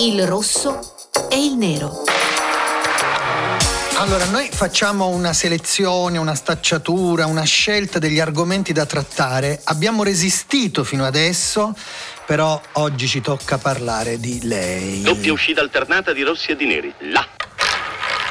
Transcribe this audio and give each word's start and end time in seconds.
il 0.00 0.26
rosso 0.26 0.80
e 1.30 1.44
il 1.44 1.56
nero. 1.56 2.04
Allora, 3.96 4.24
noi 4.26 4.48
facciamo 4.50 5.08
una 5.08 5.34
selezione, 5.34 6.16
una 6.16 6.34
stacciatura, 6.34 7.26
una 7.26 7.44
scelta 7.44 7.98
degli 7.98 8.18
argomenti 8.18 8.72
da 8.72 8.86
trattare. 8.86 9.60
Abbiamo 9.64 10.02
resistito 10.02 10.84
fino 10.84 11.04
adesso, 11.04 11.74
però 12.24 12.58
oggi 12.72 13.06
ci 13.06 13.20
tocca 13.20 13.58
parlare 13.58 14.18
di 14.18 14.40
lei. 14.44 15.02
Doppia 15.02 15.34
uscita 15.34 15.60
alternata 15.60 16.14
di 16.14 16.22
rossi 16.22 16.52
e 16.52 16.56
di 16.56 16.64
neri. 16.64 16.94
Là. 17.00 17.26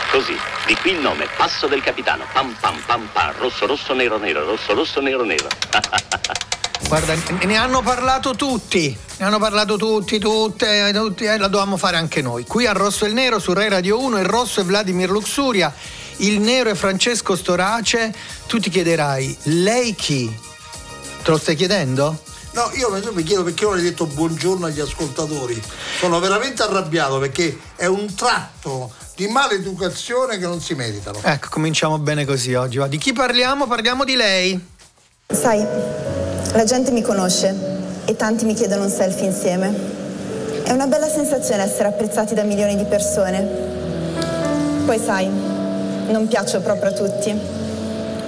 Così, 0.10 0.36
di 0.66 0.76
qui 0.78 0.94
il 0.94 1.00
nome, 1.00 1.28
passo 1.38 1.68
del 1.68 1.84
capitano. 1.84 2.24
Pam 2.34 2.56
pam 2.60 2.82
pam 2.88 3.08
pam, 3.14 3.32
rosso 3.38 3.68
rosso 3.68 3.94
nero 3.94 4.18
nero, 4.18 4.44
rosso 4.44 4.74
rosso 4.74 5.02
nero 5.02 5.24
nero. 5.24 5.48
Guarda, 6.88 7.14
ne 7.46 7.56
hanno 7.56 7.82
parlato 7.82 8.36
tutti, 8.36 8.98
ne 9.18 9.26
hanno 9.26 9.38
parlato 9.38 9.78
tutti, 9.78 10.18
tutte, 10.18 10.92
tutti, 10.94 11.26
eh, 11.26 11.38
la 11.38 11.48
dovevamo 11.48 11.78
fare 11.78 11.98
anche 11.98 12.22
noi. 12.22 12.46
Qui 12.46 12.66
a 12.66 12.72
Rosso 12.72 13.06
e 13.06 13.10
il 13.10 13.14
Nero 13.14 13.40
su 13.40 13.54
Rai 13.54 13.70
Radio 13.70 14.02
1, 14.02 14.20
il 14.20 14.26
rosso 14.26 14.62
è 14.62 14.64
Vladimir 14.64 15.10
Luxuria, 15.10 15.74
il 16.18 16.40
nero 16.40 16.70
è 16.70 16.76
Francesco 16.76 17.36
Storace. 17.36 18.14
Tu 18.48 18.60
ti 18.60 18.70
chiederai, 18.70 19.38
lei 19.44 19.94
chi? 19.94 20.36
Te 21.24 21.30
lo 21.30 21.38
stai 21.38 21.56
chiedendo? 21.56 22.24
No, 22.52 22.72
io 22.74 22.90
mi 23.14 23.24
chiedo 23.24 23.44
perché 23.44 23.66
non 23.66 23.76
hai 23.76 23.84
detto 23.84 24.06
buongiorno 24.06 24.66
agli 24.66 24.80
ascoltatori. 24.80 25.62
Sono 26.00 26.20
veramente 26.20 26.64
arrabbiato 26.64 27.20
perché 27.20 27.58
è 27.76 27.86
un 27.86 28.14
tratto 28.16 28.92
di 29.16 29.28
maleducazione 29.28 30.38
che 30.38 30.46
non 30.46 30.60
si 30.60 30.74
meritano. 30.74 31.20
Ecco, 31.22 31.48
cominciamo 31.50 32.00
bene 32.00 32.26
così 32.26 32.54
oggi. 32.56 32.80
Di 32.88 32.98
chi 32.98 33.14
parliamo? 33.14 33.68
Parliamo 33.68 34.04
di 34.04 34.16
lei. 34.16 34.68
Sai, 35.28 35.64
la 36.54 36.64
gente 36.64 36.92
mi 36.92 37.02
conosce 37.02 37.56
e 38.06 38.16
tanti 38.16 38.46
mi 38.46 38.54
chiedono 38.54 38.86
un 38.86 38.90
selfie 38.90 39.28
insieme. 39.28 39.98
È 40.64 40.72
una 40.72 40.88
bella 40.88 41.08
sensazione 41.08 41.64
essere 41.64 41.88
apprezzati 41.88 42.34
da 42.34 42.44
milioni 42.44 42.76
di 42.76 42.86
persone. 42.86 43.42
Poi 44.86 45.00
sai, 45.00 45.28
non 45.28 46.28
piaccio 46.28 46.62
proprio 46.62 46.90
a 46.90 46.94
tutti, 46.94 47.34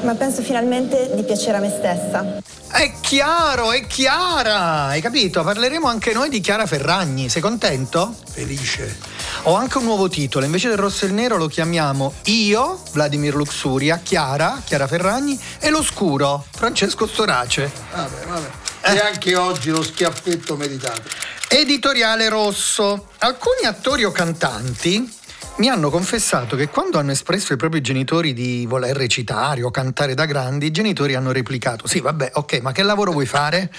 ma 0.01 0.13
penso 0.15 0.41
finalmente 0.41 1.11
di 1.13 1.23
piacere 1.23 1.57
a 1.57 1.59
me 1.59 1.69
stessa. 1.69 2.39
È 2.71 2.91
chiaro, 3.01 3.71
è 3.71 3.85
Chiara, 3.85 4.85
hai 4.85 5.01
capito? 5.01 5.43
Parleremo 5.43 5.87
anche 5.87 6.13
noi 6.13 6.29
di 6.29 6.39
Chiara 6.39 6.65
Ferragni, 6.65 7.27
sei 7.27 7.41
contento? 7.41 8.13
Felice. 8.31 9.20
Ho 9.43 9.55
anche 9.55 9.77
un 9.77 9.85
nuovo 9.85 10.07
titolo, 10.07 10.45
invece 10.45 10.67
del 10.69 10.77
rosso 10.77 11.05
e 11.05 11.07
il 11.07 11.13
nero 11.13 11.37
lo 11.37 11.47
chiamiamo 11.47 12.13
Io, 12.25 12.81
Vladimir 12.91 13.35
Luxuria, 13.35 13.99
Chiara, 14.03 14.61
Chiara 14.63 14.87
Ferragni 14.87 15.39
e 15.59 15.69
l'oscuro, 15.69 16.45
Francesco 16.51 17.07
Storace. 17.07 17.71
Vabbè, 17.93 18.25
vabbè. 18.27 18.49
E 18.83 18.99
anche 18.99 19.35
oggi 19.35 19.69
lo 19.69 19.83
schiaffetto 19.83 20.55
meritato. 20.55 21.03
Editoriale 21.47 22.29
rosso. 22.29 23.07
Alcuni 23.19 23.65
attori 23.65 24.03
o 24.03 24.11
cantanti 24.11 25.19
mi 25.57 25.69
hanno 25.69 25.89
confessato 25.89 26.55
che 26.55 26.69
quando 26.69 26.97
hanno 26.97 27.11
espresso 27.11 27.51
ai 27.51 27.57
propri 27.57 27.81
genitori 27.81 28.33
di 28.33 28.65
voler 28.67 28.95
recitare 28.95 29.61
o 29.63 29.69
cantare 29.69 30.13
da 30.13 30.25
grandi, 30.25 30.67
i 30.67 30.71
genitori 30.71 31.13
hanno 31.13 31.31
replicato: 31.31 31.87
Sì, 31.87 31.99
vabbè, 31.99 32.31
ok, 32.35 32.59
ma 32.61 32.71
che 32.71 32.83
lavoro 32.83 33.11
vuoi 33.11 33.25
fare? 33.25 33.71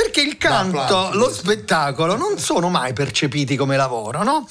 Perché 0.00 0.20
il 0.20 0.38
canto, 0.38 1.10
lo 1.14 1.28
spettacolo 1.28 2.16
non 2.16 2.38
sono 2.38 2.68
mai 2.68 2.92
percepiti 2.92 3.56
come 3.56 3.76
lavoro, 3.76 4.22
no? 4.22 4.48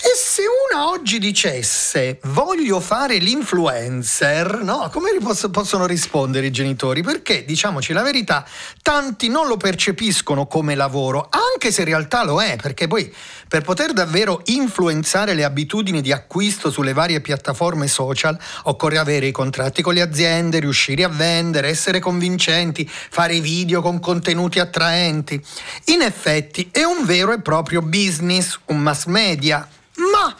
E 0.00 0.12
se 0.14 0.42
una 0.70 0.90
oggi 0.90 1.18
dicesse 1.18 2.20
voglio 2.26 2.78
fare 2.78 3.16
l'influencer, 3.18 4.60
no? 4.62 4.88
Come 4.92 5.10
posso, 5.20 5.50
possono 5.50 5.86
rispondere 5.86 6.46
i 6.46 6.52
genitori? 6.52 7.02
Perché, 7.02 7.44
diciamoci 7.44 7.92
la 7.92 8.02
verità, 8.02 8.46
tanti 8.80 9.26
non 9.26 9.48
lo 9.48 9.56
percepiscono 9.56 10.46
come 10.46 10.76
lavoro, 10.76 11.28
anche 11.28 11.72
se 11.72 11.80
in 11.80 11.88
realtà 11.88 12.22
lo 12.22 12.40
è, 12.40 12.54
perché 12.54 12.86
poi 12.86 13.12
per 13.48 13.62
poter 13.62 13.92
davvero 13.92 14.42
influenzare 14.44 15.34
le 15.34 15.42
abitudini 15.42 16.00
di 16.00 16.12
acquisto 16.12 16.70
sulle 16.70 16.92
varie 16.92 17.20
piattaforme 17.20 17.88
social 17.88 18.38
occorre 18.64 18.98
avere 18.98 19.26
i 19.26 19.32
contratti 19.32 19.82
con 19.82 19.94
le 19.94 20.02
aziende, 20.02 20.60
riuscire 20.60 21.02
a 21.02 21.08
vendere, 21.08 21.70
essere 21.70 21.98
convincenti, 21.98 22.88
fare 22.88 23.40
video 23.40 23.82
con 23.82 23.98
contenuti 23.98 24.60
attraenti. 24.60 25.44
In 25.86 26.02
effetti 26.02 26.68
è 26.70 26.84
un 26.84 27.04
vero 27.04 27.32
e 27.32 27.40
proprio 27.40 27.82
business, 27.82 28.60
un 28.66 28.78
mass 28.78 29.06
media 29.06 29.68
ma 29.98 30.34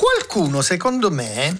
qualcuno, 0.00 0.62
secondo 0.62 1.10
me, 1.10 1.58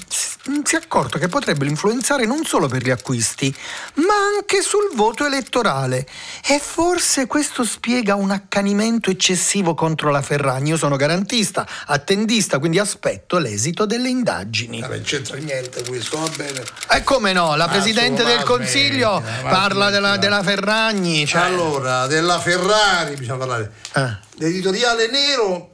si 0.65 0.75
è 0.75 0.79
accorto 0.79 1.19
che 1.19 1.29
potrebbe 1.29 1.67
influenzare 1.67 2.25
non 2.25 2.45
solo 2.47 2.69
per 2.69 2.83
gli 2.83 2.89
acquisti, 2.89 3.55
ma 3.97 4.15
anche 4.35 4.63
sul 4.63 4.91
voto 4.95 5.27
elettorale. 5.27 6.07
E 6.47 6.59
forse 6.59 7.27
questo 7.27 7.65
spiega 7.65 8.15
un 8.15 8.31
accanimento 8.31 9.11
eccessivo 9.11 9.75
contro 9.75 10.11
la 10.11 10.23
Ferragni. 10.23 10.71
Io 10.71 10.79
sono 10.79 10.97
garantista, 10.97 11.69
attendista, 11.85 12.59
quindi 12.59 12.79
aspetto 12.79 13.37
l'esito 13.37 13.85
delle 13.85 14.09
indagini. 14.09 14.79
Non 14.79 15.03
c'entra 15.03 15.37
niente 15.37 15.85
questo, 15.87 16.19
va 16.19 16.29
bene. 16.35 16.63
E 16.91 17.03
come 17.05 17.35
no? 17.35 17.57
La 17.57 17.65
ah, 17.65 17.69
Presidente 17.69 18.25
del 18.25 18.43
Consiglio 18.45 19.21
bene, 19.21 19.51
parla 19.51 19.91
della, 19.91 20.17
della, 20.17 20.43
Ferragni. 20.43 21.27
Cioè... 21.27 21.43
Allora, 21.43 22.07
della 22.07 22.41
Ferrari 22.41 23.17
bisogna 23.17 23.37
parlare. 23.37 23.73
Ah. 23.93 24.19
L'editoriale 24.39 25.11
nero 25.11 25.70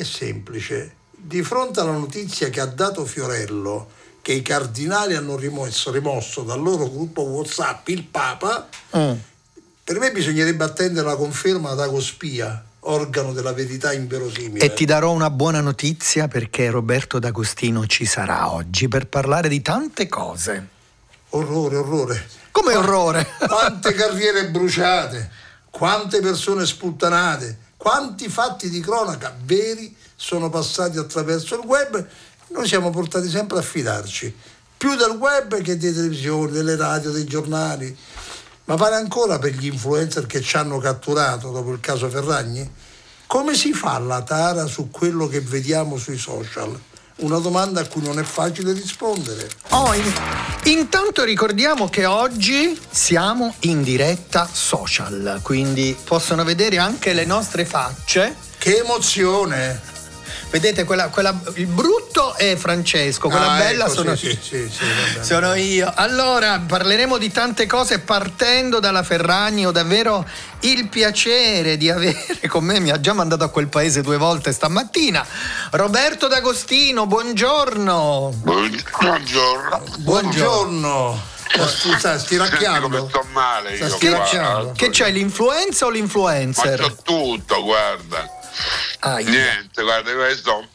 è 0.00 0.04
semplice. 0.04 0.96
Di 1.10 1.42
fronte 1.42 1.80
alla 1.80 1.92
notizia 1.92 2.48
che 2.48 2.60
ha 2.60 2.66
dato 2.66 3.04
Fiorello 3.04 3.98
che 4.22 4.32
i 4.32 4.42
cardinali 4.42 5.14
hanno 5.14 5.36
rimosso, 5.36 5.90
rimosso 5.90 6.42
dal 6.42 6.60
loro 6.60 6.90
gruppo 6.90 7.22
WhatsApp 7.22 7.88
il 7.88 8.04
Papa, 8.04 8.68
mm. 8.96 9.12
per 9.84 9.98
me 9.98 10.12
bisognerebbe 10.12 10.64
attendere 10.64 11.06
la 11.06 11.16
conferma 11.16 11.74
da 11.74 11.88
Cospia, 11.88 12.64
organo 12.80 13.32
della 13.32 13.52
verità 13.52 13.92
inverosimile. 13.92 14.64
E 14.64 14.72
ti 14.72 14.84
darò 14.84 15.12
una 15.12 15.30
buona 15.30 15.60
notizia 15.60 16.28
perché 16.28 16.70
Roberto 16.70 17.18
D'Agostino 17.18 17.86
ci 17.86 18.04
sarà 18.04 18.52
oggi 18.52 18.88
per 18.88 19.06
parlare 19.06 19.48
di 19.48 19.62
tante 19.62 20.08
cose. 20.08 20.68
Orrore, 21.30 21.76
orrore. 21.76 22.28
Come 22.50 22.74
orrore? 22.74 23.26
Quante 23.46 23.92
carriere 23.92 24.48
bruciate, 24.50 25.30
quante 25.70 26.20
persone 26.20 26.66
sputtanate 26.66 27.68
quanti 27.80 28.28
fatti 28.28 28.68
di 28.68 28.78
cronaca 28.80 29.34
veri 29.44 29.96
sono 30.14 30.50
passati 30.50 30.98
attraverso 30.98 31.54
il 31.54 31.64
web, 31.64 32.06
noi 32.48 32.68
siamo 32.68 32.90
portati 32.90 33.26
sempre 33.30 33.56
a 33.56 33.62
fidarci, 33.62 34.36
più 34.76 34.96
del 34.96 35.12
web 35.12 35.62
che 35.62 35.78
delle 35.78 35.94
televisioni, 35.94 36.52
delle 36.52 36.76
radio, 36.76 37.10
dei 37.10 37.24
giornali. 37.24 37.96
Ma 38.64 38.74
vale 38.74 38.96
ancora 38.96 39.38
per 39.38 39.54
gli 39.54 39.64
influencer 39.64 40.26
che 40.26 40.42
ci 40.42 40.58
hanno 40.58 40.76
catturato 40.76 41.50
dopo 41.50 41.72
il 41.72 41.80
caso 41.80 42.10
Ferragni? 42.10 42.70
Come 43.26 43.54
si 43.54 43.72
fa 43.72 43.98
la 43.98 44.20
tara 44.20 44.66
su 44.66 44.90
quello 44.90 45.26
che 45.26 45.40
vediamo 45.40 45.96
sui 45.96 46.18
social? 46.18 46.78
Una 47.20 47.38
domanda 47.38 47.80
a 47.80 47.86
cui 47.86 48.02
non 48.02 48.18
è 48.18 48.22
facile 48.22 48.72
rispondere. 48.72 49.48
Oh, 49.70 49.92
in, 49.92 50.12
intanto 50.64 51.22
ricordiamo 51.22 51.88
che 51.88 52.06
oggi 52.06 52.78
siamo 52.90 53.54
in 53.60 53.82
diretta 53.82 54.48
social, 54.50 55.40
quindi 55.42 55.94
possono 56.02 56.44
vedere 56.44 56.78
anche 56.78 57.12
le 57.12 57.26
nostre 57.26 57.64
facce. 57.66 58.34
Che 58.56 58.78
emozione! 58.78 59.99
Vedete, 60.50 60.82
quella, 60.82 61.08
quella, 61.10 61.40
il 61.54 61.66
brutto 61.66 62.34
è 62.34 62.56
Francesco, 62.56 63.28
quella 63.28 63.52
ah, 63.52 63.58
bella 63.58 63.84
ecco, 63.84 63.94
sono, 63.94 64.16
sì, 64.16 64.36
sì, 64.42 64.68
sì, 64.68 64.84
sono 65.20 65.54
io. 65.54 65.92
Allora, 65.94 66.60
parleremo 66.66 67.18
di 67.18 67.30
tante 67.30 67.66
cose 67.66 68.00
partendo 68.00 68.80
dalla 68.80 69.04
Ferragni. 69.04 69.64
Ho 69.64 69.70
davvero 69.70 70.26
il 70.60 70.88
piacere 70.88 71.76
di 71.76 71.88
avere 71.88 72.40
con 72.48 72.64
me, 72.64 72.80
mi 72.80 72.90
ha 72.90 72.98
già 72.98 73.12
mandato 73.12 73.44
a 73.44 73.48
quel 73.48 73.68
paese 73.68 74.02
due 74.02 74.16
volte 74.16 74.50
stamattina, 74.50 75.24
Roberto 75.70 76.26
D'Agostino, 76.26 77.06
buongiorno. 77.06 78.32
Buongiorno. 78.42 79.82
Buongiorno. 79.98 81.22
Scusa, 81.68 82.18
stiracchiando. 82.18 82.88
Come 82.88 83.08
sto 83.08 83.24
male 83.32 83.76
io. 83.76 83.96
Che, 83.98 84.72
che 84.74 84.88
c'hai, 84.90 85.12
l'influenza 85.12 85.86
o 85.86 85.90
l'influencer? 85.90 86.80
Ma 86.80 86.88
c'ho 86.88 86.96
tutto, 87.02 87.62
guarda. 87.62 88.38
Ah, 89.00 89.18
Niente, 89.18 89.82
guarda, 89.82 90.12
questo. 90.12 90.68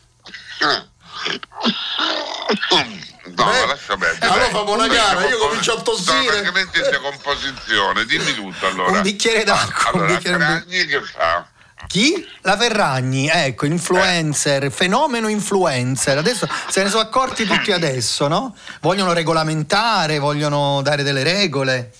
No, 3.35 3.45
Beh, 3.45 3.65
lascia 3.65 3.97
perdere. 3.97 4.31
Allora 4.31 4.49
famo 4.49 4.73
una 4.73 4.87
gara, 4.87 5.25
io 5.27 5.37
comincio 5.37 5.73
a 5.73 5.81
tossire. 5.81 6.41
No, 6.41 6.51
perché 6.51 6.51
metti 6.51 6.77
in 6.79 6.99
composizione, 7.01 8.05
dimmi 8.05 8.33
tutto 8.33 8.67
allora. 8.67 8.91
Un 8.91 9.01
bicchiere 9.01 9.43
d'acqua. 9.43 9.89
Allora, 9.89 10.07
un 10.07 10.15
bicchiere 10.15 10.37
Ferragni 10.37 10.85
che 10.85 11.01
fa? 11.01 11.47
Chi? 11.87 12.27
La 12.41 12.57
Ferragni, 12.57 13.27
ecco, 13.27 13.65
influencer, 13.65 14.65
eh. 14.65 14.69
fenomeno 14.69 15.27
influencer. 15.27 16.17
Adesso 16.17 16.47
se 16.69 16.83
ne 16.83 16.89
sono 16.89 17.01
accorti 17.01 17.45
tutti 17.45 17.71
adesso, 17.71 18.27
no? 18.27 18.55
Vogliono 18.81 19.13
regolamentare, 19.13 20.19
vogliono 20.19 20.81
dare 20.81 21.03
delle 21.03 21.23
regole. 21.23 21.93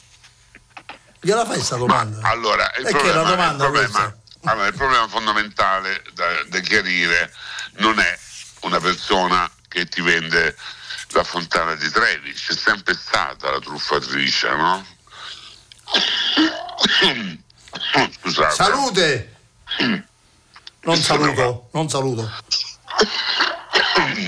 Gliela 1.19 1.43
fai 1.45 1.55
questa 1.55 1.75
domanda? 1.75 2.19
Ma, 2.21 2.29
allora, 2.29 2.71
il 2.77 2.85
è 2.85 2.89
problema, 2.89 3.11
che 3.11 3.15
la 3.15 3.29
domanda 3.29 3.65
il 3.65 3.71
problema, 3.71 4.15
allora, 4.45 4.67
il 4.67 4.73
problema 4.73 5.07
fondamentale 5.07 6.03
da, 6.13 6.43
da 6.47 6.59
chiarire 6.59 7.33
non 7.77 7.99
è 7.99 8.19
una 8.61 8.79
persona 8.79 9.49
che 9.67 9.87
ti 9.87 10.01
vende 10.01 10.55
la 11.09 11.23
fontana 11.23 11.75
di 11.75 11.89
Trevi, 11.89 12.33
c'è 12.33 12.53
sempre 12.53 12.93
stata 12.93 13.51
la 13.51 13.59
truffatrice, 13.59 14.49
no? 14.55 14.85
Scusate. 18.21 18.55
Salute! 18.55 19.35
Non 20.81 20.97
saluto, 20.97 21.69
non 21.73 21.89
saluto. 21.89 22.31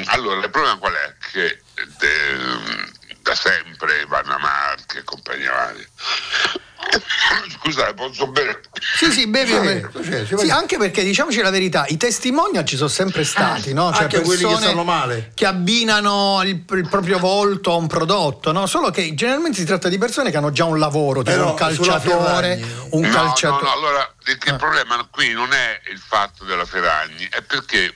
Allora, 0.07 0.43
il 0.43 0.49
problema 0.49 0.77
qual 0.77 0.93
è? 0.93 1.15
Che 1.31 1.61
de- 1.99 2.76
da 3.27 3.35
sempre 3.35 4.05
Vanna 4.07 4.37
Marchi 4.37 4.97
e 4.97 5.03
compagnia 5.03 5.51
varia. 5.51 5.85
Scusate, 7.59 7.93
posso 7.95 8.27
bere? 8.27 8.61
Sì, 8.95 9.11
sì, 9.11 9.27
bevi. 9.27 9.51
Sì, 9.51 9.59
perché- 9.99 10.49
anche 10.51 10.77
perché 10.77 11.03
diciamoci 11.03 11.41
la 11.41 11.49
verità, 11.49 11.85
i 11.87 11.97
testimonial 11.97 12.63
ci 12.63 12.77
sono 12.77 12.87
sempre 12.87 13.25
stati, 13.25 13.73
no? 13.73 13.91
Cioè 13.91 14.03
Anche 14.03 14.21
quelli 14.21 14.39
che 14.41 14.47
persone 14.47 14.65
stanno 14.67 14.83
male. 14.85 15.31
che 15.33 15.45
abbinano 15.45 16.39
il, 16.43 16.63
il 16.69 16.87
proprio 16.89 17.19
volto 17.19 17.73
a 17.73 17.75
un 17.75 17.87
prodotto, 17.87 18.53
no? 18.53 18.65
Solo 18.65 18.91
che 18.91 19.13
generalmente 19.13 19.57
si 19.57 19.65
tratta 19.65 19.89
di 19.89 19.97
persone 19.97 20.31
che 20.31 20.37
hanno 20.37 20.51
già 20.51 20.63
un 20.63 20.79
lavoro, 20.79 21.23
tipo 21.23 21.35
Però 21.35 21.49
un 21.49 21.55
calciatore, 21.55 22.63
un 22.91 23.01
no, 23.01 23.09
calciatore. 23.11 23.63
no, 23.63 23.67
no, 23.67 23.73
allora 23.75 24.13
il 24.25 24.55
problema 24.57 25.05
qui 25.11 25.31
non 25.31 25.51
è 25.51 25.81
il 25.91 25.99
fatto 25.99 26.45
della 26.45 26.65
Ferragni, 26.65 27.27
è 27.29 27.41
perché 27.41 27.93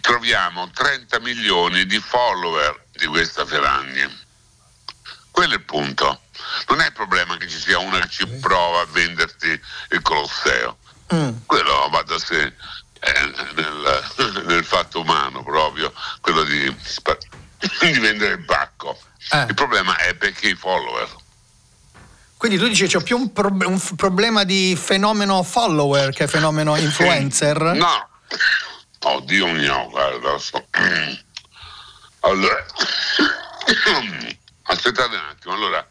troviamo 0.00 0.70
30 0.72 1.18
milioni 1.20 1.84
di 1.86 1.98
follower 1.98 2.81
di 2.92 3.06
questa 3.06 3.44
Ferragni. 3.44 4.20
Quello 5.30 5.54
è 5.54 5.56
il 5.56 5.64
punto. 5.64 6.20
Non 6.68 6.80
è 6.80 6.86
il 6.86 6.92
problema 6.92 7.36
che 7.36 7.48
ci 7.48 7.58
sia 7.58 7.78
una 7.78 8.00
che 8.00 8.08
ci 8.08 8.26
prova 8.26 8.80
a 8.80 8.86
venderti 8.86 9.60
il 9.90 10.02
Colosseo. 10.02 10.78
Mm. 11.14 11.30
Quello 11.46 11.88
va 11.90 12.02
da 12.02 12.18
sé 12.18 12.42
eh, 13.00 13.34
nel, 13.54 14.44
nel 14.46 14.64
fatto 14.64 15.00
umano 15.00 15.42
proprio, 15.42 15.92
quello 16.20 16.44
di, 16.44 16.74
di 17.80 17.98
vendere 17.98 18.34
il 18.34 18.44
pacco. 18.44 18.98
Eh. 19.30 19.46
Il 19.48 19.54
problema 19.54 19.96
è 19.96 20.14
perché 20.14 20.48
i 20.48 20.54
follower. 20.54 21.20
Quindi 22.36 22.58
tu 22.58 22.66
dici 22.66 22.86
c'è 22.86 23.00
più 23.02 23.16
un, 23.16 23.32
prob- 23.32 23.66
un 23.66 23.78
f- 23.78 23.94
problema 23.94 24.42
di 24.42 24.76
fenomeno 24.76 25.42
follower 25.44 26.10
che 26.12 26.26
fenomeno 26.26 26.76
influencer? 26.76 27.60
No, 27.60 28.08
oddio 28.98 29.46
mio, 29.46 29.88
guarda, 29.90 30.38
so. 30.38 30.66
Allora, 32.24 32.64
aspettate 34.62 35.16
un 35.16 35.24
attimo, 35.24 35.54
allora, 35.54 35.88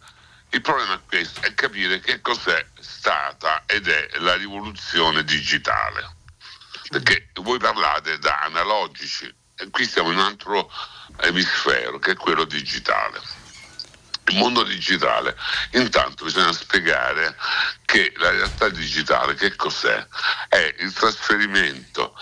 il 0.52 0.62
problema 0.62 0.94
è 0.94 1.00
questo, 1.06 1.42
è 1.42 1.54
capire 1.54 2.00
che 2.00 2.22
cos'è 2.22 2.66
stata 2.80 3.64
ed 3.66 3.90
è 3.90 4.10
la 4.20 4.36
rivoluzione 4.36 5.26
digitale. 5.26 6.16
Perché 6.90 7.32
voi 7.36 7.60
parlate 7.60 8.18
da 8.20 8.40
analogici 8.40 9.34
e 9.56 9.70
qui 9.70 9.86
siamo 9.86 10.12
in 10.12 10.20
un 10.20 10.24
altro 10.24 10.72
emisfero 11.18 12.00
che 12.00 12.12
è 12.12 12.16
quello 12.16 12.46
digitale. 12.46 13.22
Il 14.28 14.38
mondo 14.38 14.64
digitale, 14.64 15.36
intanto 15.72 16.24
bisogna 16.24 16.54
spiegare 16.54 17.36
che 17.84 18.14
la 18.16 18.30
realtà 18.30 18.70
digitale 18.70 19.34
che 19.34 19.56
cos'è? 19.58 20.08
È 20.48 20.76
il 20.80 20.94
trasferimento 20.94 22.16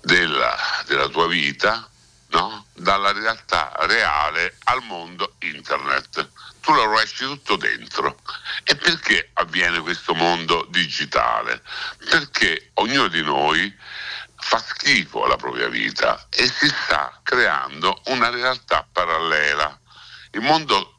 della, 0.00 0.54
della 0.86 1.08
tua 1.08 1.26
vita 1.28 1.90
no? 2.28 2.66
dalla 2.74 3.12
realtà 3.12 3.72
reale 3.80 4.56
al 4.64 4.82
mondo 4.84 5.34
internet. 5.40 6.30
Tu 6.60 6.72
lo 6.72 6.84
rovesci 6.84 7.24
tutto 7.24 7.56
dentro. 7.56 8.20
E 8.64 8.76
perché 8.76 9.30
avviene 9.34 9.80
questo 9.80 10.14
mondo 10.14 10.66
digitale? 10.70 11.62
Perché 12.08 12.70
ognuno 12.74 13.08
di 13.08 13.22
noi 13.22 13.74
fa 14.36 14.58
schifo 14.58 15.24
alla 15.24 15.36
propria 15.36 15.68
vita 15.68 16.26
e 16.30 16.46
si 16.46 16.68
sta 16.68 17.18
creando 17.22 18.00
una 18.06 18.30
realtà 18.30 18.86
parallela. 18.90 19.78
Il 20.32 20.40
mondo 20.40 20.98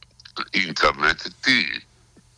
internet 0.51 1.33
ti 1.41 1.87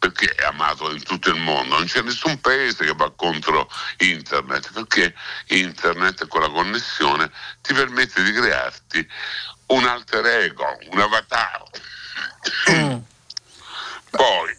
perché 0.01 0.33
è 0.33 0.45
amato 0.45 0.91
in 0.91 1.03
tutto 1.03 1.29
il 1.29 1.39
mondo, 1.39 1.77
non 1.77 1.85
c'è 1.85 2.01
nessun 2.01 2.41
paese 2.41 2.85
che 2.85 2.93
va 2.95 3.11
contro 3.15 3.69
internet, 3.97 4.71
perché 4.73 5.13
internet 5.49 6.27
con 6.27 6.41
la 6.41 6.49
connessione 6.49 7.29
ti 7.61 7.71
permette 7.75 8.23
di 8.23 8.31
crearti 8.31 9.07
un 9.67 9.85
alter 9.85 10.25
ego, 10.25 10.65
un 10.89 10.99
avatar. 10.99 11.63
Poi, 14.09 14.57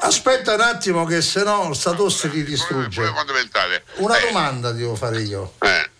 Aspetta 0.00 0.54
un 0.54 0.60
attimo 0.62 1.04
che 1.04 1.20
se 1.20 1.42
no 1.42 1.74
sta 1.74 1.92
tosse 1.92 2.30
ti 2.30 2.42
distrugge. 2.42 3.02
Una 3.96 4.16
eh, 4.18 4.26
domanda 4.26 4.72
devo 4.72 4.94
fare 4.94 5.20
io. 5.20 5.56
Eh, 5.58 5.90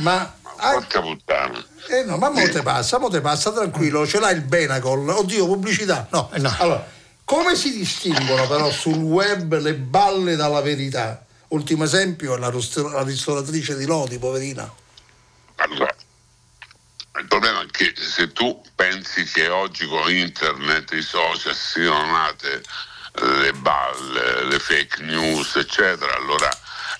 Ma 0.00 0.30
ah, 0.56 0.72
porca 0.72 1.00
puttana. 1.00 1.64
eh 1.88 2.02
no, 2.02 2.18
ma 2.18 2.28
mo 2.28 2.46
te 2.50 2.60
passa, 2.60 2.98
mo 2.98 3.08
te 3.08 3.22
passa 3.22 3.50
tranquillo, 3.50 4.06
ce 4.06 4.20
l'hai 4.20 4.34
il 4.34 4.42
Benacol. 4.42 5.08
Oddio, 5.08 5.46
pubblicità. 5.46 6.06
No. 6.10 6.30
Eh, 6.34 6.38
no. 6.40 6.54
Allora, 6.58 6.86
come 7.24 7.54
si 7.56 7.72
distinguono 7.76 8.46
però 8.46 8.70
sul 8.70 8.96
web 8.98 9.58
le 9.60 9.74
balle 9.74 10.36
dalla 10.36 10.60
verità? 10.60 11.24
Ultimo 11.48 11.84
esempio 11.84 12.34
è 12.34 12.38
la, 12.38 12.50
ristoratrice 12.50 13.76
di 13.76 13.86
Lodi, 13.86 14.18
poverina. 14.18 14.72
Allora, 15.56 15.94
il 17.20 17.26
problema 17.28 17.62
è 17.62 17.66
che 17.70 17.94
se 17.96 18.32
tu 18.32 18.60
pensi 18.74 19.22
che 19.24 19.48
oggi 19.48 19.86
con 19.86 20.10
internet, 20.10 20.90
i 20.92 21.02
social 21.02 21.54
siano 21.54 22.10
nate 22.10 22.62
le 23.20 23.52
balle, 23.52 24.44
le 24.46 24.58
fake 24.58 25.02
news, 25.02 25.54
eccetera, 25.54 26.12
allora 26.16 26.48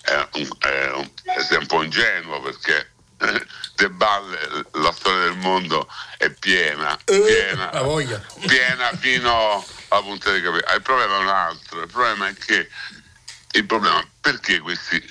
è 0.03 0.29
un- 0.35 1.11
sei 1.49 1.59
un 1.59 1.67
po' 1.67 1.83
ingenuo 1.83 2.41
perché 2.41 2.91
eh, 3.19 3.47
le 3.77 3.91
balle, 3.91 4.39
la 4.73 4.93
storia 4.93 5.25
del 5.25 5.37
mondo 5.39 5.89
è 6.19 6.31
piena, 6.31 6.97
Eh, 7.05 7.19
piena, 7.21 7.71
voglia. 7.83 8.23
piena 8.47 8.91
fino 8.97 9.65
alla 9.95 10.03
punta 10.03 10.31
dei 10.31 10.43
capelli. 10.43 10.75
Il 10.75 10.83
problema 10.83 11.17
è 11.17 11.21
un 11.21 11.29
altro, 11.29 11.81
il 11.83 11.89
problema 11.89 12.29
è 12.29 12.35
che 12.35 12.69
il 13.53 13.67
problema 13.67 14.01
è 14.01 14.07
perché 14.21 14.59
questi 14.59 15.03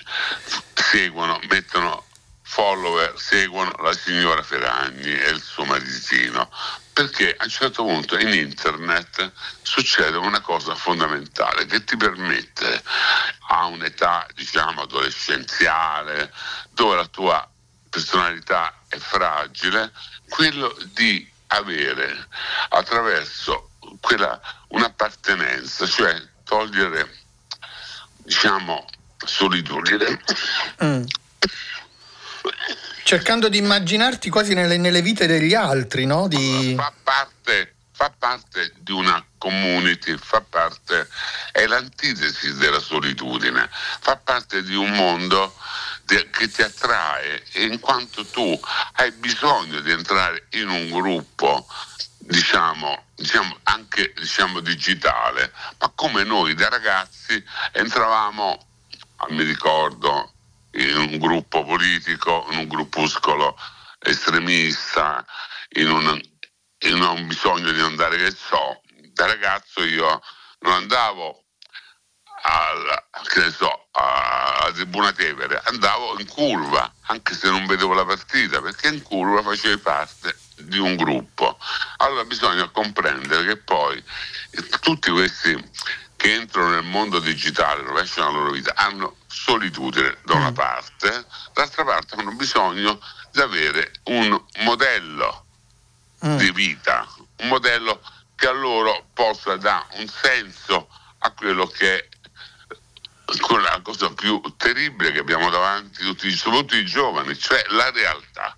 seguono, 0.74 1.40
mettono 1.48 2.06
follower, 2.42 3.14
seguono 3.18 3.72
la 3.80 3.94
signora 3.94 4.44
Ferragni 4.44 5.12
e 5.12 5.30
il 5.30 5.42
suo 5.42 5.64
maritino, 5.64 6.52
perché 6.92 7.36
a 7.38 7.46
un 7.46 7.50
certo 7.50 7.84
punto 7.84 8.18
in 8.20 8.34
internet 8.34 9.32
succede 9.62 10.18
una 10.18 10.42
cosa 10.42 10.76
fondamentale 10.76 11.66
che 11.66 11.84
ti 11.84 11.96
permette 11.96 12.84
a 13.48 13.66
un'età 13.66 14.28
diciamo 14.36 14.82
adolescenziale 14.82 16.32
dove 16.72 16.98
la 16.98 17.08
tua 17.08 17.50
personalità 17.90 18.82
è 18.88 18.98
fragile, 18.98 19.92
quello 20.28 20.76
di 20.92 21.32
avere 21.48 22.28
attraverso 22.70 23.70
quella 24.00 24.40
un'appartenenza, 24.70 25.86
cioè 25.88 26.16
togliere 26.44 27.22
diciamo 28.18 28.86
solitudine. 29.26 30.20
Mm. 30.84 31.04
Cercando 33.04 33.50
di 33.50 33.58
immaginarti 33.58 34.30
quasi 34.30 34.54
nelle, 34.54 34.78
nelle 34.78 35.02
vite 35.02 35.28
degli 35.28 35.54
altri, 35.54 36.06
no? 36.06 36.28
Di... 36.28 36.74
fa 36.78 36.94
parte, 37.04 37.76
fa 37.92 38.14
parte 38.18 38.74
di 38.80 38.92
una 38.92 39.24
community, 39.38 40.18
fa 40.18 40.42
parte, 40.42 41.08
è 41.52 41.66
l'antitesi 41.68 42.54
della 42.56 42.80
solitudine, 42.80 43.70
fa 43.72 44.16
parte 44.16 44.64
di 44.64 44.76
un 44.76 44.92
mondo 44.92 45.54
che 46.06 46.50
ti 46.50 46.62
attrae 46.62 47.44
e 47.52 47.64
in 47.64 47.80
quanto 47.80 48.26
tu 48.26 48.60
hai 48.94 49.12
bisogno 49.12 49.80
di 49.80 49.92
entrare 49.92 50.48
in 50.52 50.70
un 50.70 50.90
gruppo 50.90 51.66
diciamo, 52.26 53.06
diciamo 53.16 53.58
anche 53.64 54.14
diciamo 54.16 54.60
digitale, 54.62 55.52
ma 55.80 55.92
come 55.94 56.24
noi 56.24 56.54
da 56.56 56.70
ragazzi 56.70 57.44
entravamo, 57.74 58.68
ah, 59.18 59.28
mi 59.30 59.44
ricordo, 59.44 60.34
in 60.76 60.96
un 60.98 61.18
gruppo 61.20 61.64
politico, 61.64 62.48
in 62.52 62.60
un 62.60 62.68
gruppuscolo 62.68 63.56
estremista, 64.00 65.26
in 65.76 65.90
un, 65.90 66.22
in 66.80 67.02
un 67.02 67.28
bisogno 67.28 67.72
di 67.72 67.80
andare, 67.80 68.18
che 68.18 68.32
so, 68.32 68.82
da 69.12 69.26
ragazzo 69.26 69.84
io 69.84 70.22
non 70.60 70.74
andavo 70.74 71.44
al, 72.46 73.06
che 73.28 73.52
so, 73.52 73.88
alla 73.92 74.72
tribuna 74.74 75.12
Tevere, 75.12 75.62
andavo 75.66 76.20
in 76.20 76.28
curva, 76.28 76.92
anche 77.08 77.36
se 77.36 77.50
non 77.50 77.66
vedevo 77.66 77.94
la 77.94 78.06
partita, 78.06 78.62
perché 78.62 78.88
in 78.88 79.04
curva 79.04 79.44
facevi 79.44 79.78
parte 79.78 80.36
di 80.58 80.78
un 80.78 80.96
gruppo. 80.96 81.58
Allora 81.98 82.26
bisogna 82.26 82.68
comprendere 82.70 83.46
che 83.46 83.58
poi 83.58 84.02
eh, 84.52 84.64
tutti 84.80 85.12
questi 85.12 85.72
che 86.16 86.34
entrano 86.34 86.70
nel 86.70 86.84
mondo 86.84 87.20
digitale, 87.20 87.84
rovesciano 87.84 88.32
la 88.32 88.38
loro 88.38 88.52
vita, 88.52 88.74
hanno 88.76 89.18
solitudine 89.28 90.18
da 90.24 90.36
una 90.36 90.52
parte, 90.54 91.26
d'altra 91.54 91.84
parte 91.84 92.16
hanno 92.16 92.32
bisogno 92.32 93.00
di 93.32 93.42
avere 93.42 93.92
un 94.04 94.42
modello 94.60 95.44
Mm. 96.26 96.38
di 96.38 96.52
vita, 96.52 97.06
un 97.40 97.50
modello 97.50 98.02
che 98.36 98.48
a 98.48 98.52
loro 98.52 99.08
possa 99.14 99.58
dare 99.58 99.86
un 99.98 100.08
senso 100.08 100.88
a 101.20 101.32
quello 101.32 101.68
che 101.68 101.98
è 101.98 102.08
quella 103.42 103.82
cosa 103.82 104.10
più 104.14 104.42
terribile 104.56 105.12
che 105.12 105.20
abbiamo 105.20 105.50
davanti 105.50 106.02
tutti, 106.04 106.32
soprattutto 106.32 106.78
i 106.78 106.86
giovani, 106.86 107.38
cioè 107.38 107.66
la 107.70 107.90
realtà. 107.92 108.56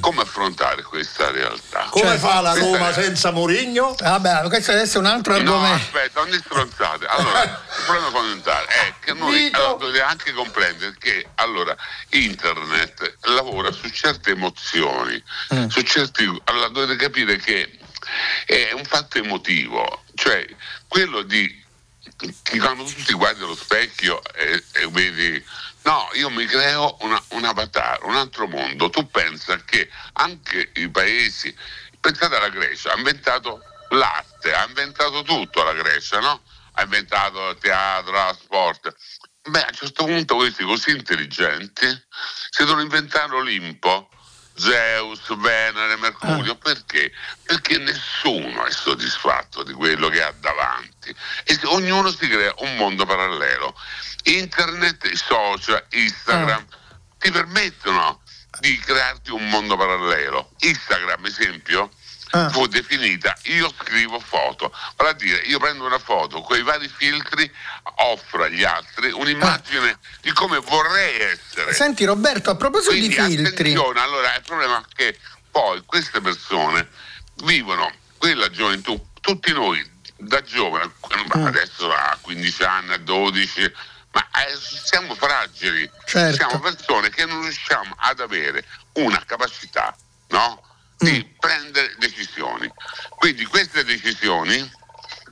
Come 0.00 0.22
affrontare 0.22 0.82
questa 0.82 1.30
realtà? 1.30 1.86
Come 1.90 2.06
Cioè, 2.06 2.16
fa 2.18 2.40
la 2.40 2.54
Roma 2.54 2.88
è- 2.90 2.92
senza 2.92 3.30
Mourinho? 3.30 3.94
Vabbè, 3.98 4.48
questo 4.48 4.72
adesso 4.72 4.96
è 4.96 5.00
un 5.00 5.06
altro 5.06 5.32
No, 5.34 5.38
argomento. 5.38 5.74
aspetta, 5.84 6.24
non 6.24 6.32
stronzate. 6.32 7.06
Allora, 7.06 7.42
il 7.44 7.84
problema 7.84 8.10
fondamentale 8.10 8.66
è 8.68 8.94
che 9.00 9.12
noi 9.12 9.50
allora, 9.52 9.74
dovete 9.78 10.00
anche 10.02 10.32
comprendere 10.32 10.94
che 10.98 11.26
allora 11.36 11.76
internet 12.10 13.16
lavora 13.22 13.70
su 13.72 13.88
certe 13.90 14.30
emozioni, 14.30 15.22
su 15.68 15.82
certi. 15.82 16.24
Allora 16.44 16.68
dovete 16.68 16.96
capire 16.96 17.36
che 17.36 17.78
è 18.46 18.72
un 18.72 18.84
fatto 18.84 19.18
emotivo, 19.18 20.04
cioè 20.14 20.44
quello 20.88 21.22
di 21.22 21.58
che 22.42 22.58
quando 22.58 22.84
tu 22.84 23.02
ti 23.02 23.14
guardi 23.14 23.42
allo 23.42 23.56
specchio 23.56 24.22
e, 24.34 24.62
e 24.72 24.88
vedi 24.88 25.42
no 25.82 26.08
io 26.12 26.28
mi 26.30 26.44
creo 26.44 26.96
una, 27.00 27.22
un 27.30 27.44
avatar 27.44 28.04
un 28.04 28.16
altro 28.16 28.46
mondo 28.46 28.90
tu 28.90 29.08
pensa 29.10 29.56
che 29.64 29.88
anche 30.14 30.70
i 30.74 30.88
paesi 30.90 31.54
pensate 31.98 32.36
alla 32.36 32.50
Grecia 32.50 32.92
ha 32.92 32.96
inventato 32.96 33.62
l'arte 33.90 34.52
ha 34.52 34.66
inventato 34.66 35.22
tutto 35.22 35.62
la 35.62 35.72
Grecia 35.72 36.20
no? 36.20 36.42
ha 36.72 36.82
inventato 36.82 37.56
teatro 37.56 38.34
sport 38.34 38.94
beh 39.42 39.62
a 39.62 39.68
un 39.68 39.74
certo 39.74 40.04
punto 40.04 40.36
questi 40.36 40.64
così 40.64 40.90
intelligenti 40.90 41.86
si 42.50 42.64
devono 42.64 42.82
inventare 42.82 43.28
l'Olimpo 43.28 44.09
Zeus, 44.60 45.22
Venere, 45.38 45.96
Mercurio, 45.96 46.54
perché? 46.56 47.10
Perché 47.42 47.78
nessuno 47.78 48.66
è 48.66 48.70
soddisfatto 48.70 49.62
di 49.62 49.72
quello 49.72 50.08
che 50.08 50.22
ha 50.22 50.32
davanti 50.38 51.14
e 51.44 51.58
ognuno 51.64 52.10
si 52.10 52.28
crea 52.28 52.52
un 52.58 52.76
mondo 52.76 53.06
parallelo. 53.06 53.74
Internet, 54.24 55.04
i 55.04 55.16
social, 55.16 55.82
Instagram 55.88 56.66
ti 57.18 57.30
permettono 57.30 58.20
di 58.58 58.78
crearti 58.78 59.30
un 59.30 59.48
mondo 59.48 59.78
parallelo. 59.78 60.50
Instagram, 60.58 61.24
esempio, 61.24 61.90
Ah. 62.32 62.48
fu 62.48 62.66
definita 62.66 63.36
io 63.44 63.72
scrivo 63.76 64.20
foto, 64.20 64.72
vale 64.96 65.10
a 65.10 65.12
dire 65.14 65.38
io 65.46 65.58
prendo 65.58 65.84
una 65.84 65.98
foto 65.98 66.40
con 66.42 66.56
i 66.56 66.62
vari 66.62 66.88
filtri, 66.88 67.50
offro 67.96 68.44
agli 68.44 68.62
altri 68.62 69.10
un'immagine 69.10 69.98
di 70.20 70.32
come 70.32 70.58
vorrei 70.58 71.20
essere. 71.20 71.72
Senti 71.74 72.04
Roberto, 72.04 72.50
a 72.50 72.54
proposito 72.56 72.90
Quindi 72.90 73.08
di 73.08 73.14
filtri, 73.14 73.74
allora 73.74 74.34
il 74.36 74.42
problema 74.46 74.78
è 74.78 74.94
che 74.94 75.18
poi 75.50 75.82
queste 75.84 76.20
persone 76.20 76.88
vivono 77.42 77.92
quella 78.18 78.48
gioventù, 78.50 79.08
tutti 79.20 79.52
noi 79.52 79.84
da 80.16 80.42
giovane, 80.42 80.92
Mm. 81.36 81.46
adesso 81.46 81.90
a 81.92 82.16
15 82.20 82.62
anni, 82.62 82.92
a 82.92 82.98
12, 82.98 83.72
ma 84.12 84.20
eh, 84.44 84.56
siamo 84.84 85.14
fragili, 85.14 85.90
Certo. 86.06 86.36
siamo 86.36 86.60
persone 86.60 87.08
che 87.10 87.24
non 87.24 87.42
riusciamo 87.42 87.94
ad 87.98 88.20
avere 88.20 88.64
una 88.94 89.20
capacità, 89.24 89.96
no? 90.28 90.62
Di 91.00 91.24
prendere 91.38 91.94
decisioni. 91.98 92.70
Quindi 93.16 93.44
queste 93.46 93.84
decisioni, 93.84 94.70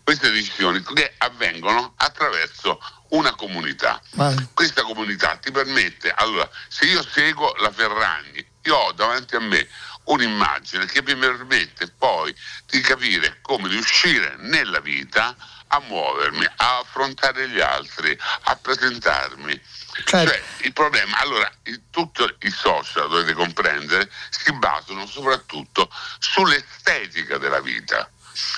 queste 0.03 0.31
decisioni 0.31 0.83
che 0.83 1.15
avvengono 1.19 1.93
attraverso 1.97 2.81
una 3.11 3.35
comunità. 3.35 4.01
Ma- 4.13 4.35
Questa 4.55 4.83
comunità 4.83 5.37
ti 5.37 5.51
permette, 5.51 6.11
allora, 6.11 6.49
se 6.69 6.87
io 6.87 7.03
seguo 7.07 7.55
la 7.57 7.71
Ferragni, 7.71 8.45
io 8.63 8.77
ho 8.77 8.93
davanti 8.93 9.37
a 9.37 9.41
me 9.41 9.69
un'immagine 10.05 10.87
che 10.87 11.03
mi 11.03 11.15
permette 11.15 11.89
poi 11.89 12.35
di 12.67 12.81
capire 12.81 13.39
come 13.43 13.69
riuscire 13.69 14.37
nella 14.39 14.81
vita 14.81 15.37
a 15.69 15.81
muovermi, 15.87 16.45
a 16.57 16.79
affrontare 16.79 17.49
gli 17.49 17.61
altri, 17.61 18.17
a 18.45 18.57
presentarmi. 18.57 19.61
Certo. 20.05 20.31
Cioè, 20.31 20.43
il 20.63 20.73
problema, 20.73 21.19
allora, 21.19 21.51
il- 21.65 21.83
tutti 21.91 22.23
i 22.41 22.51
social, 22.51 23.09
dovete 23.09 23.33
comprendere, 23.35 24.11
si 24.31 24.53
basano 24.53 25.07
soprattutto 25.07 25.91
sull'estetica 26.19 27.39
della 27.39 27.61
vita. 27.61 28.09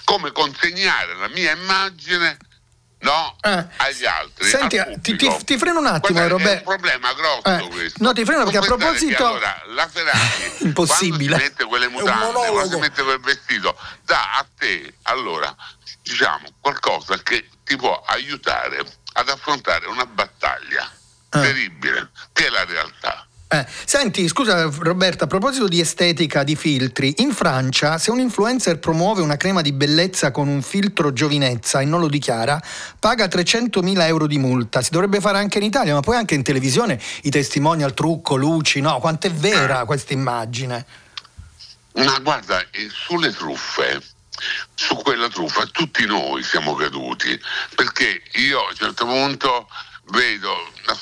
Come 0.05 0.33
consegnare 0.33 1.15
la 1.17 1.29
mia 1.29 1.53
immagine 1.53 2.37
no, 3.03 3.35
Eh, 3.41 3.65
agli 3.79 4.05
altri. 4.05 4.47
senti, 4.47 4.77
al 4.79 5.01
ti- 5.01 5.17
ti- 5.17 5.35
ti 5.45 5.57
freno 5.57 5.79
un 5.79 5.87
attimo, 5.87 6.19
Guardate, 6.19 6.27
È 6.27 6.29
Roberto. 6.29 6.69
un 6.71 6.77
problema 6.77 7.13
grosso 7.15 7.65
Eh, 7.65 7.69
questo. 7.71 8.03
no, 8.05 8.13
ti 8.13 8.25
freno 8.27 8.43
perché 8.43 8.59
a 8.59 8.61
Non 8.61 8.77
proposito- 8.79 9.27
allora, 9.27 9.63
la 9.69 9.89
Ferrari, 9.89 10.53
Impossibile. 10.59 11.37
quando 11.39 11.39
si 11.39 11.49
mette 11.49 11.65
quelle 11.65 11.89
mutande, 11.89 12.33
quando 12.51 12.69
si 12.75 12.77
mette 12.79 13.03
quel 13.03 13.21
vestito, 13.21 13.75
dà 14.05 14.33
a 14.37 14.47
te, 14.59 14.95
allora, 15.05 15.57
diciamo, 16.11 16.49
qualcosa 16.61 17.17
che 17.23 17.47
ti 17.65 17.77
può 17.77 18.03
aiutare 18.07 18.85
ad 19.15 19.29
affrontare 19.29 19.87
una 19.87 20.07
battaglia 20.07 20.91
Eh. 21.33 21.41
terribile, 21.41 22.11
che 22.33 22.47
è 22.47 22.51
la 22.51 22.65
realtà. 22.65 23.25
Eh, 23.53 23.67
senti, 23.85 24.29
scusa 24.29 24.71
Roberto, 24.79 25.25
a 25.25 25.27
proposito 25.27 25.67
di 25.67 25.81
estetica, 25.81 26.45
di 26.45 26.55
filtri, 26.55 27.15
in 27.19 27.33
Francia 27.33 27.99
se 27.99 28.13
un 28.13 28.21
influencer 28.21 28.79
promuove 28.79 29.23
una 29.23 29.37
crema 29.37 29.61
di 29.61 29.73
bellezza 29.73 30.31
con 30.31 30.47
un 30.47 30.63
filtro 30.63 31.13
giovinezza 31.13 31.81
e 31.81 31.85
non 31.85 31.99
lo 31.99 32.09
dichiara, 32.09 32.63
paga 33.01 33.27
300.000 33.27 34.07
euro 34.07 34.29
di 34.29 34.39
multa. 34.39 34.83
Si 34.83 34.91
dovrebbe 34.91 35.21
fare 35.21 35.39
anche 35.39 35.59
in 35.59 35.65
Italia, 35.65 35.95
ma 35.95 36.01
poi 36.01 36.17
anche 36.17 36.35
in 36.35 36.45
televisione 36.45 37.01
i 37.23 37.31
testimonial, 37.31 37.93
trucco, 37.93 38.37
luci, 38.37 38.81
no? 38.81 39.01
Quanto 39.01 39.27
è 39.27 39.33
vera 39.33 39.85
questa 39.85 40.13
immagine? 40.13 40.87
Ma 41.95 42.19
guarda, 42.21 42.61
eh, 42.71 42.89
sulle 42.89 43.33
truffe, 43.33 44.01
su 44.75 44.95
quella 44.97 45.29
truffa 45.29 45.67
tutti 45.67 46.05
noi 46.07 46.43
siamo 46.43 46.75
caduti, 46.75 47.39
perché 47.75 48.23
io 48.35 48.61
a 48.65 48.69
un 48.71 48.75
certo 48.77 49.05
punto 49.07 49.69
vedo, 50.13 50.53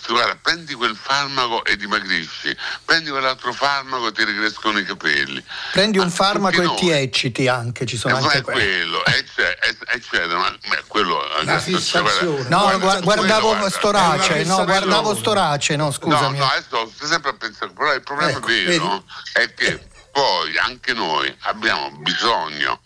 guarda, 0.08 0.36
prendi 0.42 0.74
quel 0.74 0.94
farmaco 0.94 1.64
e 1.64 1.76
dimagrisci, 1.78 2.54
prendi 2.84 3.08
quell'altro 3.08 3.54
farmaco 3.54 4.08
e 4.08 4.12
ti 4.12 4.22
ricrescono 4.22 4.78
i 4.78 4.84
capelli. 4.84 5.42
Prendi 5.72 5.96
un 5.96 6.04
Ma 6.06 6.10
farmaco 6.10 6.60
e 6.60 6.64
noi. 6.66 6.76
ti 6.76 6.90
ecciti 6.90 7.48
anche, 7.48 7.86
ci 7.86 7.96
sono 7.96 8.18
Eh, 8.18 8.20
ma 8.20 8.26
anche 8.26 8.42
quello, 8.42 9.02
ecce- 9.06 9.58
ec- 9.62 9.94
eccetera, 9.94 10.38
ma 10.38 10.54
ma 10.68 10.76
quello 10.88 11.20
La 11.26 11.42
guarda, 11.42 11.58
fissazione. 11.58 12.48
No, 12.48 12.58
guarda, 12.60 12.76
gua- 12.76 12.96
su 12.96 13.02
guardavo 13.04 13.40
quello, 13.48 13.58
guarda, 13.60 13.70
storace, 13.70 14.44
no, 14.44 14.64
guardavo 14.66 15.14
storace, 15.14 15.76
no, 15.76 15.90
scusami. 15.90 16.36
No, 16.38 16.44
no, 16.44 16.50
adesso 16.50 16.92
sto 16.94 17.06
sempre 17.06 17.30
a 17.30 17.34
pensare, 17.34 17.70
però 17.72 17.94
il 17.94 18.02
problema 18.02 18.30
Ecco, 18.32 18.46
vero 18.46 19.04
è 19.32 19.54
che 19.54 19.87
poi 20.18 20.58
anche 20.58 20.94
noi 20.94 21.32
abbiamo 21.42 21.92
bisogno 21.98 22.80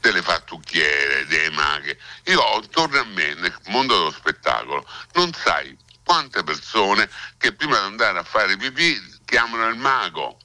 delle 0.00 0.22
fattucchiere, 0.22 1.24
dei 1.28 1.48
maghi. 1.50 1.96
Io 2.24 2.40
ho 2.40 2.60
intorno 2.60 2.98
a 2.98 3.04
me, 3.04 3.34
nel 3.34 3.54
mondo 3.66 3.96
dello 3.96 4.10
spettacolo, 4.10 4.84
non 5.12 5.32
sai 5.32 5.76
quante 6.04 6.42
persone 6.42 7.08
che 7.38 7.52
prima 7.52 7.78
di 7.78 7.84
andare 7.86 8.18
a 8.18 8.24
fare 8.24 8.56
pipì 8.56 9.00
chiamano 9.24 9.68
il 9.68 9.76
mago. 9.76 10.36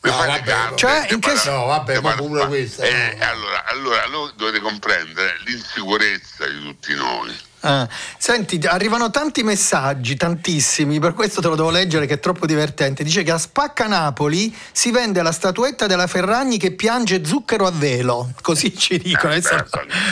No, 0.00 0.16
vabbè, 0.16 0.42
carte, 0.42 0.76
Cioè, 0.76 1.06
in 1.10 1.20
che 1.20 1.34
No, 1.44 1.66
vabbè, 1.66 2.00
ma 2.00 2.14
pure 2.14 2.46
questa, 2.46 2.84
Eh, 2.84 3.16
no. 3.18 3.24
allora, 3.26 3.64
allora, 3.66 4.02
allora 4.04 4.32
dovete 4.36 4.60
comprendere 4.60 5.36
l'insicurezza 5.44 6.46
di 6.46 6.62
tutti 6.62 6.94
noi. 6.94 7.38
Ah, 7.66 7.88
Senti, 8.18 8.60
arrivano 8.66 9.10
tanti 9.10 9.42
messaggi, 9.42 10.16
tantissimi, 10.16 10.98
per 11.00 11.14
questo 11.14 11.40
te 11.40 11.48
lo 11.48 11.56
devo 11.56 11.70
leggere 11.70 12.04
che 12.04 12.14
è 12.14 12.20
troppo 12.20 12.44
divertente. 12.44 13.02
Dice 13.02 13.22
che 13.22 13.30
a 13.30 13.38
Spacca 13.38 13.86
Napoli 13.86 14.54
si 14.70 14.90
vende 14.90 15.22
la 15.22 15.32
statuetta 15.32 15.86
della 15.86 16.06
Ferragni 16.06 16.58
che 16.58 16.72
piange 16.72 17.24
zucchero 17.24 17.66
a 17.66 17.70
velo. 17.70 18.32
Così 18.42 18.76
ci 18.76 18.98
dicono. 18.98 19.32
Eh, 19.32 19.38
Adesso- 19.38 19.64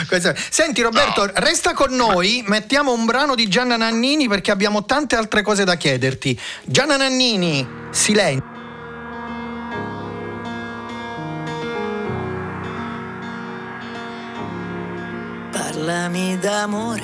questo- 0.07 0.33
Senti 0.49 0.81
Roberto, 0.81 1.25
No. 1.25 1.31
resta 1.35 1.73
con 1.73 1.93
noi, 1.93 2.43
mettiamo 2.47 2.91
un 2.91 3.05
brano 3.05 3.35
di 3.35 3.47
Gianna 3.47 3.77
Nannini 3.77 4.27
perché 4.27 4.49
abbiamo 4.49 4.83
tante 4.85 5.15
altre 5.15 5.43
cose 5.43 5.63
da 5.63 5.75
chiederti. 5.75 6.39
Gianna 6.65 6.97
Nannini, 6.97 7.67
silenzio. 7.91 8.51
Parlami 15.51 16.37
d'amore, 16.39 17.03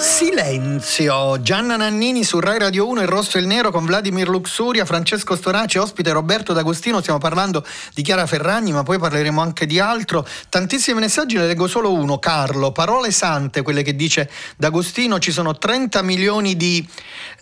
Silenzio, 0.00 1.42
Gianna 1.42 1.76
Nannini 1.76 2.24
su 2.24 2.40
Rai 2.40 2.58
Radio 2.58 2.88
1, 2.88 3.02
Il 3.02 3.06
Rosso 3.06 3.36
e 3.36 3.40
il 3.42 3.46
Nero 3.46 3.70
con 3.70 3.84
Vladimir 3.84 4.28
Luxuria, 4.30 4.86
Francesco 4.86 5.36
Storace, 5.36 5.78
ospite 5.78 6.10
Roberto 6.10 6.54
D'Agostino, 6.54 7.00
stiamo 7.02 7.18
parlando 7.18 7.62
di 7.92 8.00
Chiara 8.00 8.26
Ferragni 8.26 8.72
ma 8.72 8.82
poi 8.82 8.98
parleremo 8.98 9.42
anche 9.42 9.66
di 9.66 9.78
altro, 9.78 10.26
tantissimi 10.48 11.00
messaggi, 11.00 11.36
ne 11.36 11.46
leggo 11.46 11.66
solo 11.66 11.92
uno, 11.92 12.18
Carlo, 12.18 12.72
parole 12.72 13.10
sante, 13.10 13.60
quelle 13.60 13.82
che 13.82 13.94
dice 13.94 14.30
D'Agostino, 14.56 15.18
ci 15.18 15.32
sono 15.32 15.58
30 15.58 16.00
milioni 16.00 16.56
di, 16.56 16.86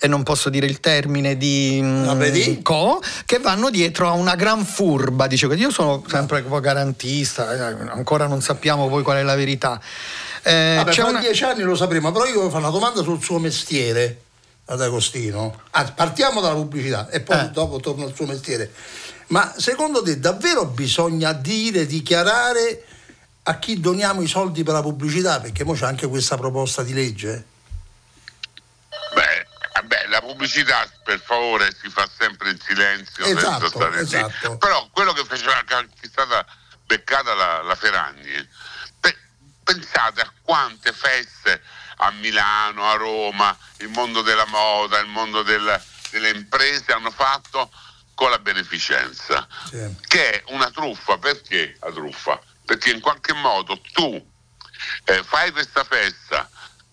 e 0.00 0.08
non 0.08 0.24
posso 0.24 0.50
dire 0.50 0.66
il 0.66 0.80
termine, 0.80 1.36
di 1.36 1.80
Ah, 2.08 2.14
vedi? 2.14 2.56
mm, 2.58 2.62
co, 2.62 3.00
che 3.24 3.38
vanno 3.38 3.70
dietro 3.70 4.08
a 4.08 4.12
una 4.12 4.34
gran 4.34 4.64
furba, 4.64 5.28
dice 5.28 5.46
io 5.46 5.70
sono 5.70 6.02
sempre 6.08 6.40
un 6.40 6.48
po' 6.48 6.58
garantista, 6.58 7.54
eh, 7.54 7.88
ancora 7.88 8.26
non 8.26 8.40
sappiamo 8.40 8.88
poi 8.88 9.04
qual 9.04 9.18
è 9.18 9.22
la 9.22 9.36
verità. 9.36 9.80
Eh, 10.48 10.74
Vabbè, 10.76 10.90
c'è 10.92 11.02
una- 11.02 11.20
dieci 11.20 11.44
anni 11.44 11.62
lo 11.62 11.76
sapremo, 11.76 12.10
però 12.10 12.24
io 12.24 12.34
voglio 12.36 12.48
fare 12.48 12.62
una 12.62 12.72
domanda 12.72 13.02
sul 13.02 13.22
suo 13.22 13.38
mestiere 13.38 14.22
ad 14.66 14.80
Agostino. 14.80 15.60
Ah, 15.72 15.84
partiamo 15.92 16.40
dalla 16.40 16.54
pubblicità 16.54 17.08
e 17.10 17.20
poi 17.20 17.38
Eh. 17.38 17.48
dopo 17.50 17.80
torno 17.80 18.04
al 18.04 18.14
suo 18.14 18.24
mestiere. 18.26 18.72
Ma 19.28 19.52
secondo 19.58 20.02
te 20.02 20.18
davvero 20.18 20.64
bisogna 20.64 21.32
dire, 21.34 21.84
dichiarare 21.84 22.84
a 23.42 23.58
chi 23.58 23.78
doniamo 23.78 24.22
i 24.22 24.26
soldi 24.26 24.62
per 24.62 24.72
la 24.74 24.80
pubblicità? 24.82 25.38
Perché 25.40 25.64
ora 25.64 25.76
c'è 25.78 25.84
anche 25.86 26.06
questa 26.06 26.36
proposta 26.38 26.82
di 26.82 26.94
legge. 26.94 27.44
Beh, 29.14 29.46
vabbè, 29.74 30.06
la 30.08 30.20
pubblicità 30.20 30.86
per 31.04 31.20
favore 31.20 31.74
si 31.78 31.90
fa 31.90 32.08
sempre 32.18 32.50
in 32.50 32.58
silenzio 32.58 33.24
Esatto, 33.26 33.90
esatto. 33.96 34.56
Però 34.56 34.88
quello 34.92 35.12
che 35.12 35.24
faceva 35.26 35.62
che 35.66 35.74
è 35.76 36.06
stata 36.10 36.44
beccata 36.86 37.34
la, 37.34 37.62
la 37.62 37.74
Ferragni, 37.74 38.48
pensate 39.98 40.20
a 40.20 40.32
quante 40.42 40.92
feste 40.92 41.60
a 41.96 42.10
Milano, 42.12 42.88
a 42.88 42.94
Roma, 42.94 43.56
il 43.78 43.88
mondo 43.88 44.22
della 44.22 44.46
moda, 44.46 45.00
il 45.00 45.08
mondo 45.08 45.42
del- 45.42 45.82
delle 46.10 46.30
imprese 46.30 46.92
hanno 46.92 47.10
fatto 47.10 47.68
con 48.14 48.30
la 48.30 48.38
beneficenza, 48.38 49.46
Sì. 49.68 49.94
che 50.06 50.30
è 50.30 50.42
una 50.52 50.70
truffa. 50.70 51.18
Perché 51.18 51.76
la 51.80 51.90
truffa? 51.90 52.40
Perché 52.64 52.90
in 52.90 53.00
qualche 53.00 53.32
modo 53.32 53.80
tu 53.92 54.26
eh, 55.06 55.24
fai 55.24 55.50
questa 55.50 55.82
festa, 55.82 56.48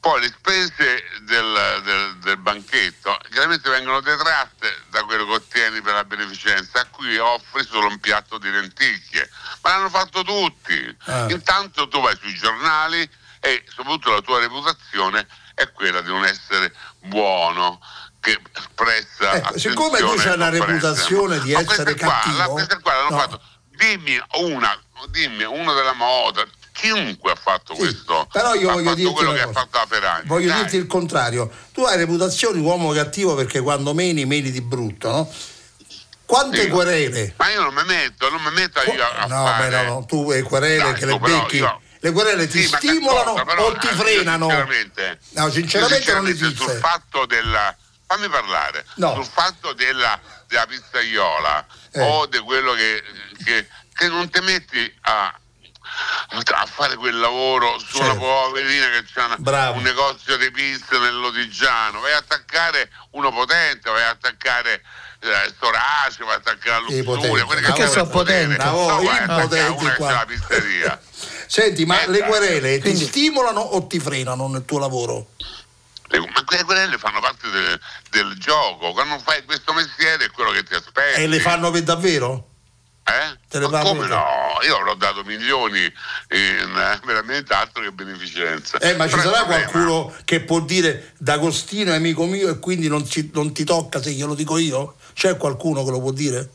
poi 0.06 0.22
le 0.22 0.28
spese 0.28 1.04
del, 1.22 1.82
del- 1.84 2.18
del 2.18 2.38
banchetto 2.38 3.18
chiaramente 3.32 3.68
vengono 3.72 4.02
detratte 4.02 4.84
da 4.92 5.04
quello 5.04 5.26
che 5.26 5.32
ottieni 5.32 5.82
per 5.82 5.96
la 5.96 6.04
beneficenza, 6.04 6.82
a 6.82 6.86
cui 6.86 7.18
offri 7.18 7.66
solo 7.66 7.88
un 7.88 8.00
piatto 8.00 8.38
di 8.38 8.52
lenticchie. 8.52 9.28
Ma 9.64 9.72
l'hanno 9.72 9.90
fatto 9.90 10.22
tutti. 10.24 10.96
Ah. 11.06 11.26
Intanto 11.32 11.88
tu 11.88 12.00
vai 12.02 12.16
sui 12.22 12.36
giornali 12.36 13.02
e 13.40 13.64
soprattutto 13.68 14.12
la 14.12 14.22
tua 14.22 14.38
reputazione 14.42 15.26
è 15.56 15.72
quella 15.72 16.02
di 16.02 16.10
non 16.10 16.24
essere 16.24 16.72
buono 17.00 17.80
che 18.20 18.40
presta 18.76 19.34
Ecco, 19.34 19.58
siccome 19.58 19.98
tu 19.98 20.14
c'hai 20.18 20.34
una 20.36 20.50
presta. 20.50 20.66
reputazione 20.66 21.40
di 21.40 21.54
Ma 21.54 21.60
essere 21.62 21.96
qua, 21.96 22.10
cattivo, 22.12 22.38
la- 22.38 22.48
queste 22.50 22.80
qua 22.80 22.94
l'hanno 22.94 23.10
no. 23.10 23.18
fatto 23.20 23.42
dimmi 23.72 24.22
una, 24.34 24.80
dimmi 25.10 25.44
uno 25.46 25.74
della 25.74 25.94
moda, 25.94 26.46
chiunque 26.76 27.32
ha 27.32 27.36
fatto 27.36 27.74
Sì, 27.74 27.80
questo, 27.80 28.28
però 28.32 28.54
io 28.54 28.72
voglio 28.72 28.94
dirti 28.94 29.14
quello 29.14 29.32
che 29.32 29.42
ha 29.42 29.52
fatto 29.52 29.78
la 29.78 29.86
Ferragni. 29.88 30.28
Voglio 30.28 30.50
dai. 30.50 30.58
dirti 30.62 30.76
il 30.76 30.88
contrario. 30.88 31.50
Tu 31.72 31.82
hai 31.84 31.98
reputazione 31.98 32.60
di 32.60 32.64
uomo 32.64 32.92
cattivo 32.92 33.34
perché 33.34 33.62
quando 33.62 33.94
meni, 33.94 34.26
meni 34.26 34.52
di 34.52 34.62
brutto, 34.62 35.10
no? 35.10 35.34
Quante 36.26 36.64
Sì. 36.64 36.70
querele? 36.70 37.34
Ma 37.38 37.50
io 37.50 37.62
non 37.62 37.74
mi 37.74 37.84
metto, 37.86 38.30
non 38.30 38.42
mi 38.42 38.52
metto 38.52 38.82
io 38.92 39.04
a, 39.04 39.10
a 39.24 39.26
no, 39.28 39.46
fare. 39.46 39.70
beh, 39.70 39.84
no, 39.84 39.94
no, 39.94 40.06
tu 40.06 40.30
hai 40.32 40.42
querele 40.42 40.84
Dai, 40.84 40.94
che 40.96 41.06
le 41.06 41.20
becchi. 41.20 41.58
io- 41.58 41.80
Le 42.00 42.12
querele 42.12 42.48
ti 42.48 42.62
Sì, 42.62 42.68
stimolano 42.68 43.34
cosa, 43.34 43.62
o 43.62 43.78
ti 43.78 43.88
eh, 43.88 43.94
frenano? 43.94 44.48
Sinceramente, 44.50 45.20
No, 45.30 45.50
sinceramente 45.50 46.10
io 46.10 46.16
non 46.18 46.28
esiste. 46.28 46.56
Sul 46.56 46.72
fatto 46.74 47.26
della. 47.26 47.76
Fammi 48.08 48.28
parlare. 48.30 48.86
No. 48.98 49.16
Sul 49.16 49.26
fatto 49.26 49.74
della, 49.74 50.20
della 50.48 50.68
pizzaiola 50.68 51.66
Eh. 51.92 52.02
o 52.02 52.28
di 52.28 52.38
quello 52.40 52.74
che, 52.74 53.02
che, 53.44 53.68
che 53.94 54.08
non 54.08 54.30
ti 54.30 54.40
metti 54.42 54.94
a, 55.02 55.34
a 56.58 56.66
fare 56.66 56.96
quel 56.96 57.18
lavoro 57.20 57.78
su 57.80 57.98
una 57.98 58.08
Certo. 58.12 58.20
poverina 58.20 58.90
che 58.90 59.04
c'ha 59.14 59.26
una- 59.26 59.36
Bravo. 59.38 59.78
un 59.78 59.84
negozio 59.84 60.38
di 60.38 60.52
pizza 60.52 60.98
nel 61.00 61.16
Lodigiano, 61.20 62.00
vai 62.00 62.14
a 62.14 62.18
attaccare 62.18 62.90
uno 63.12 63.32
potente, 63.32 63.90
vai 63.90 64.04
a 64.04 64.10
attaccare 64.10 64.82
eh, 65.22 65.52
Storace, 65.56 66.24
vai 66.24 66.34
a 66.36 66.38
attaccare. 66.38 66.84
Luxuria, 66.88 67.46
quelli 67.46 67.62
che 67.62 67.72
hanno 67.72 67.88
sono 67.92 68.08
potenti. 68.08 68.58
No, 68.58 68.72
No, 68.88 69.02
vai 69.02 69.18
a 69.18 69.24
attaccare 69.24 69.76
che 69.76 69.96
qua. 69.96 70.08
c'ha 70.08 70.14
la 70.14 70.26
pizzeria. 70.26 71.02
Senti, 71.48 71.86
ma 71.86 72.02
Eh, 72.02 72.08
le 72.10 72.20
querele 72.24 72.80
Quindi- 72.80 73.00
ti 73.00 73.06
stimolano 73.08 73.60
o 73.60 73.88
ti 73.88 74.00
frenano 74.00 74.48
nel 74.50 74.66
tuo 74.66 74.78
lavoro? 74.78 75.30
Ma 76.12 76.44
quelle 76.46 76.64
querelle 76.64 76.98
fanno 77.00 77.20
parte 77.22 77.50
del, 77.50 77.80
del 78.12 78.36
gioco. 78.38 78.92
Quando 78.94 79.18
fai 79.20 79.44
questo 79.46 79.74
mestiere 79.74 80.26
è 80.26 80.32
quello 80.32 80.52
che 80.52 80.64
ti 80.64 80.76
aspetti. 80.76 81.22
E 81.22 81.28
le 81.28 81.40
fanno 81.40 81.72
per 81.72 81.82
davvero? 81.84 82.50
Eh? 83.08 83.60
Ma 83.60 83.82
come 83.82 84.08
no? 84.08 84.26
Io 84.66 84.78
avrò 84.78 84.96
dato 84.96 85.24
milioni 85.24 85.80
in 85.80 85.92
eh, 86.30 87.00
veramente 87.06 87.54
altro 87.54 87.84
che 87.84 87.92
beneficenza. 87.92 88.80
Eh, 88.80 88.96
ma 88.96 89.08
ci 89.08 89.16
Però 89.16 89.32
sarà 89.32 89.46
qualcuno 89.46 90.14
che 90.26 90.42
può 90.42 90.60
dire 90.60 91.14
D'Agostino 91.18 91.92
è 91.92 91.96
amico 91.96 92.26
mio 92.26 92.50
e 92.50 92.58
quindi 92.60 92.88
non, 92.88 93.08
ci- 93.08 93.30
non 93.34 93.54
ti 93.54 93.64
tocca 93.64 94.02
se 94.02 94.12
glielo 94.12 94.34
dico 94.34 94.58
io? 94.58 94.96
C'è 95.14 95.38
qualcuno 95.38 95.84
che 95.84 95.92
lo 95.92 96.02
può 96.02 96.12
dire? 96.12 96.50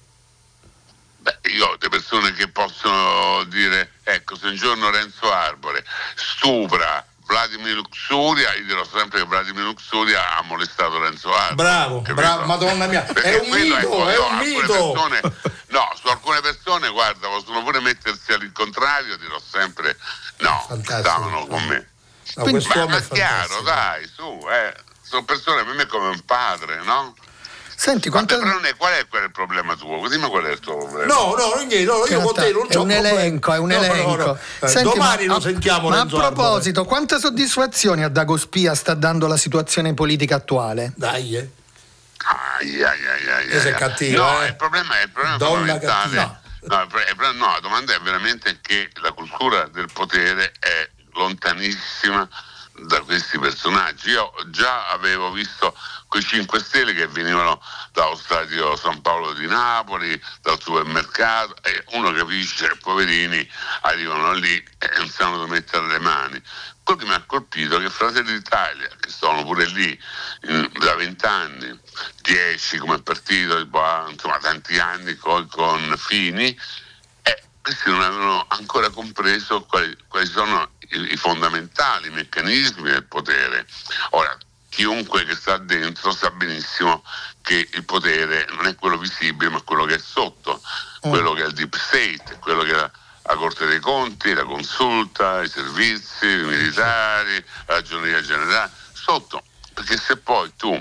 Beh, 1.19 1.39
io 1.53 1.67
ho 1.67 1.77
delle 1.77 1.91
persone 1.91 2.33
che 2.33 2.49
possono 2.49 3.45
dire, 3.45 3.93
ecco, 4.03 4.37
se 4.37 4.47
un 4.47 4.57
giorno 4.57 4.91
Renzo 4.91 5.31
Arbore 5.31 5.85
stupra 6.17 7.07
Vladimir 7.35 7.75
Luxuria, 7.77 8.53
io 8.55 8.65
dirò 8.65 8.85
sempre 8.85 9.21
che 9.21 9.25
Vladimir 9.25 9.63
Luxuria 9.63 10.37
ha 10.37 10.43
molestato 10.43 10.99
Renzo 11.01 11.33
Arbore. 11.33 11.55
Bravo, 11.55 12.01
bravo, 12.01 12.45
madonna 12.45 12.87
mia, 12.89 13.07
è 13.07 13.37
un 13.37 13.49
mito, 13.51 13.77
ecco, 13.79 14.09
è 14.09 14.19
un 14.19 14.37
mito. 14.39 14.93
persone- 14.93 15.21
no, 15.69 15.93
su 15.95 16.09
alcune 16.09 16.41
persone, 16.41 16.89
guarda, 16.89 17.29
possono 17.29 17.63
pure 17.63 17.79
mettersi 17.81 18.33
all'incontrario, 18.33 19.17
dirò 19.17 19.39
sempre 19.39 19.97
no, 20.39 20.65
Fantastico. 20.67 20.99
stavano 21.09 21.47
con 21.47 21.63
me. 21.67 21.89
No, 22.35 22.43
Quindi- 22.43 22.67
Ma, 22.67 22.97
è 22.97 23.09
chiaro, 23.09 23.61
dai, 23.63 24.11
su, 24.13 24.47
eh. 24.51 24.75
Sono 25.03 25.25
persone 25.25 25.65
per 25.65 25.75
me 25.75 25.87
come 25.87 26.09
un 26.09 26.25
padre, 26.25 26.83
no? 26.83 27.15
Senti, 27.81 28.11
quanta... 28.11 28.35
Vabbè, 28.37 28.47
però 28.47 28.57
non 28.61 28.67
è, 28.67 28.77
qual 28.77 28.93
è 28.93 29.07
qual 29.09 29.23
è 29.23 29.25
il 29.25 29.31
problema 29.31 29.75
tuo? 29.75 30.07
Dimmi 30.07 30.29
qual 30.29 30.45
è 30.45 30.51
il 30.51 30.59
tuo 30.61 30.77
problema. 30.77 31.15
No, 31.15 31.35
no, 31.35 31.55
niente, 31.57 31.83
no, 31.85 32.05
io 32.07 32.21
con 32.21 32.35
te 32.35 32.53
non 32.53 32.67
è 32.69 32.75
c'ho 32.75 32.83
un 32.83 32.89
problemi. 32.89 33.09
elenco, 33.09 33.53
è 33.55 33.59
un 33.59 33.69
No, 33.69 33.77
no, 33.79 33.83
elenco. 33.83 34.17
no. 34.27 34.39
Eh, 34.61 34.69
Senti, 34.69 34.99
domani 34.99 35.27
ma, 35.27 35.33
lo 35.33 35.41
sentiamo 35.41 35.89
Ma 35.89 35.95
a 35.95 35.99
Renzo 36.01 36.17
Arbore. 36.17 36.35
proposito, 36.35 36.85
quanta 36.85 37.19
soddisfazione 37.19 38.05
a 38.05 38.11
Dagospia 38.11 38.75
sta 38.75 38.93
dando 38.93 39.27
la 39.27 39.39
situazione 39.39 39.95
politica 39.95 40.35
attuale? 40.35 40.93
Dai, 40.95 41.37
eh. 41.37 41.51
Ai, 42.59 42.83
ai, 42.83 43.07
ai, 43.07 43.29
ai, 43.31 43.49
Questo 43.49 43.69
è 43.69 43.73
ai. 43.73 43.79
cattivo, 43.79 44.23
No, 44.25 44.43
eh. 44.43 44.47
il 44.49 44.57
problema 44.57 44.99
è 44.99 45.03
il 45.05 45.09
problema 45.09 45.37
Donna 45.39 45.57
fondamentale. 45.57 46.17
cattiva. 46.17 46.41
No, 46.61 47.33
no, 47.33 47.47
la 47.53 47.61
domanda 47.63 47.95
è 47.95 48.01
veramente 48.01 48.59
che 48.61 48.91
la 49.01 49.13
cultura 49.13 49.67
del 49.73 49.89
potere 49.91 50.53
è 50.61 50.87
lontanissima 51.15 52.29
da 52.87 53.01
questi 53.01 53.39
personaggi. 53.39 54.11
Io 54.11 54.33
già 54.47 54.89
avevo 54.89 55.31
visto 55.31 55.77
quei 56.07 56.23
5 56.23 56.59
Stelle 56.61 56.93
che 56.93 57.07
venivano 57.07 57.63
dallo 57.93 58.17
stadio 58.17 58.77
San 58.77 59.01
Paolo 59.01 59.33
di 59.33 59.47
Napoli, 59.47 60.21
dal 60.43 60.61
supermercato, 60.61 61.55
e 61.63 61.85
uno 61.93 62.13
capisce, 62.13 62.77
poverini, 62.81 63.49
arrivano 63.83 64.33
lì 64.33 64.57
e 64.79 64.91
non 64.97 65.09
sanno 65.09 65.37
dove 65.37 65.51
mettere 65.51 65.87
le 65.87 65.99
mani. 66.01 66.43
Quello 66.83 67.01
che 67.01 67.07
mi 67.07 67.15
ha 67.15 67.23
colpito 67.25 67.77
è 67.77 67.81
che 67.81 67.91
Fratelli 67.91 68.33
d'Italia, 68.33 68.89
che 68.99 69.11
sono 69.11 69.45
pure 69.45 69.67
lì 69.67 69.99
in- 70.49 70.71
da 70.81 70.95
vent'anni, 70.97 71.79
10 72.23 72.79
come 72.79 73.01
partito, 73.03 73.65
poi, 73.69 74.13
insomma 74.13 74.39
tanti 74.39 74.79
anni 74.79 75.15
con, 75.17 75.47
con 75.49 75.95
Fini, 75.97 76.59
questi 77.71 77.89
non 77.89 78.03
avevano 78.03 78.45
ancora 78.49 78.91
compreso 78.91 79.63
quali, 79.63 79.97
quali 80.09 80.27
sono 80.27 80.71
i, 80.89 81.13
i 81.13 81.17
fondamentali 81.17 82.11
meccanismi 82.11 82.91
del 82.91 83.05
potere. 83.05 83.65
Ora, 84.11 84.37
chiunque 84.69 85.25
che 85.25 85.37
sta 85.37 85.57
dentro 85.59 86.11
sa 86.11 86.31
benissimo 86.33 87.05
che 87.43 87.69
il 87.73 87.85
potere 87.85 88.47
non 88.51 88.67
è 88.67 88.75
quello 88.75 88.99
visibile, 88.99 89.51
ma 89.51 89.61
quello 89.61 89.85
che 89.85 89.95
è 89.95 89.99
sotto, 90.01 90.61
quello 90.99 91.33
che 91.33 91.45
è 91.45 91.47
il 91.47 91.53
deep 91.53 91.77
state, 91.77 92.39
quello 92.41 92.65
che 92.65 92.73
è 92.73 92.77
la, 92.77 92.91
la 93.23 93.35
Corte 93.37 93.67
dei 93.67 93.79
Conti, 93.79 94.35
la 94.35 94.45
consulta, 94.45 95.41
i 95.43 95.49
servizi, 95.49 96.27
i 96.27 96.43
militari, 96.43 97.45
la 97.67 97.75
ragioneria 97.75 98.21
generale, 98.21 98.73
sotto. 98.93 99.45
Perché 99.73 99.97
se 99.97 100.17
poi 100.17 100.53
tu 100.57 100.77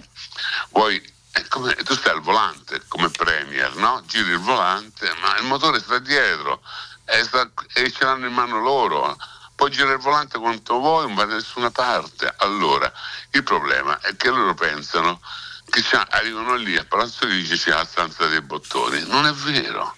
vuoi 0.72 1.00
come- 1.48 1.76
tu 1.76 1.94
stai 1.96 2.14
al 2.14 2.22
volante 2.22 2.82
come 2.88 3.10
premier, 3.10 3.76
no? 3.76 4.02
Giri 4.06 4.32
il 4.32 4.40
volante, 4.40 5.14
ma 5.22 5.38
il 5.38 5.46
motore 5.46 5.80
sta 5.80 6.00
dietro 6.00 6.62
e, 7.06 7.24
sta- 7.24 7.50
e 7.74 7.92
ce 7.92 8.04
l'hanno 8.04 8.28
in 8.28 8.34
mano 8.34 8.60
loro. 8.60 9.18
Puoi 9.56 9.72
girare 9.72 9.96
il 9.96 10.02
volante 10.02 10.40
quanto 10.40 10.80
vuoi, 10.80 11.06
non 11.06 11.16
va 11.16 11.26
da 11.26 11.36
nessuna 11.36 11.70
parte. 11.70 12.34
Allora, 12.38 12.92
il 13.32 13.44
problema 13.44 14.00
è 14.00 14.16
che 14.16 14.30
loro 14.30 14.54
pensano 14.54 15.20
che 15.70 15.84
arrivano 16.10 16.56
lì 16.56 16.78
a 16.78 16.86
Palazzo 16.86 17.26
Lice 17.26 17.58
c'è 17.58 17.72
la 17.72 17.86
stanza 17.86 18.28
dei 18.28 18.42
bottoni. 18.42 19.06
Non 19.08 19.26
è 19.26 19.34
vero. 19.34 19.96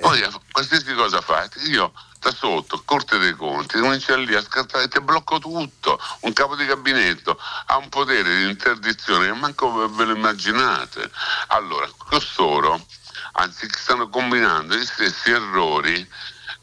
Poi 0.00 0.26
qualsiasi 0.50 0.92
cosa 0.94 1.20
fate, 1.20 1.60
io 1.60 1.92
da 2.24 2.34
sotto, 2.34 2.82
Corte 2.84 3.18
dei 3.18 3.34
Conti, 3.34 3.78
comincio 3.78 4.16
lì 4.16 4.34
a 4.34 4.40
scartare, 4.40 4.88
ti 4.88 4.98
blocco 5.00 5.38
tutto. 5.38 6.00
Un 6.20 6.32
capo 6.32 6.56
di 6.56 6.64
gabinetto 6.64 7.38
ha 7.66 7.76
un 7.76 7.90
potere 7.90 8.36
di 8.36 8.48
interdizione 8.48 9.26
che 9.26 9.34
manco 9.34 9.88
ve- 9.88 10.04
lo 10.04 10.14
immaginate. 10.14 11.10
Allora, 11.48 11.86
costoro, 11.98 12.82
anzi, 13.32 13.68
stanno 13.70 14.08
combinando 14.08 14.74
gli 14.74 14.86
stessi 14.86 15.30
errori 15.30 16.08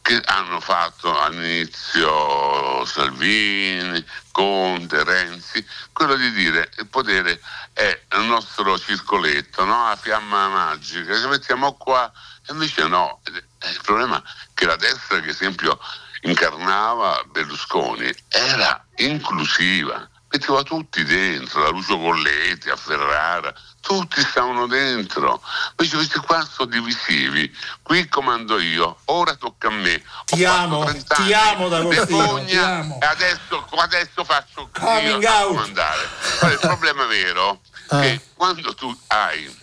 che 0.01 0.19
hanno 0.25 0.59
fatto 0.59 1.19
all'inizio 1.19 2.83
Salvini, 2.85 4.03
Conte, 4.31 5.03
Renzi, 5.03 5.63
quello 5.91 6.15
di 6.15 6.31
dire 6.31 6.71
il 6.79 6.87
potere 6.87 7.39
è 7.73 8.01
il 8.15 8.23
nostro 8.23 8.79
circoletto, 8.79 9.63
no? 9.63 9.89
la 9.89 9.95
fiamma 9.95 10.47
magica, 10.47 11.15
ci 11.15 11.27
mettiamo 11.27 11.73
qua, 11.73 12.11
e 12.47 12.51
invece 12.51 12.87
no, 12.87 13.21
il 13.69 13.79
problema 13.83 14.17
è 14.17 14.21
che 14.53 14.65
la 14.65 14.75
destra, 14.75 15.19
che 15.19 15.29
esempio 15.29 15.79
incarnava 16.21 17.23
Berlusconi, 17.27 18.13
era 18.29 18.85
inclusiva, 18.97 20.07
metteva 20.29 20.63
tutti 20.63 21.03
dentro, 21.03 21.63
da 21.63 21.69
Lucio 21.69 21.97
Colletti 21.97 22.69
a 22.69 22.75
Ferrara, 22.75 23.53
tutti 23.81 24.21
stavano 24.21 24.67
dentro. 24.67 25.41
Invece 25.71 25.95
questi 25.97 26.19
qua 26.19 26.47
sono 26.49 26.69
divisivi, 26.69 27.53
qui 27.81 28.07
comando 28.07 28.59
io, 28.59 28.99
ora 29.05 29.35
tocca 29.35 29.67
a 29.67 29.71
me. 29.71 29.95
Ho 30.29 30.35
Ti 30.35 30.45
amo, 30.45 30.83
30 30.85 31.15
ti 31.15 31.33
anni, 31.33 31.53
amo, 31.53 31.67
D'Agostino, 31.69 32.17
vergogna, 32.17 32.97
e 32.99 33.05
adesso, 33.05 33.67
adesso 33.77 34.23
faccio 34.23 34.69
Coming 34.71 35.21
io 35.21 35.29
a 35.29 35.43
comandare. 35.43 36.09
Il 36.43 36.59
problema 36.61 37.05
vero 37.05 37.61
è 37.63 37.95
Ah. 37.95 37.99
che 37.99 38.21
quando 38.35 38.73
tu 38.73 38.97
hai 39.07 39.53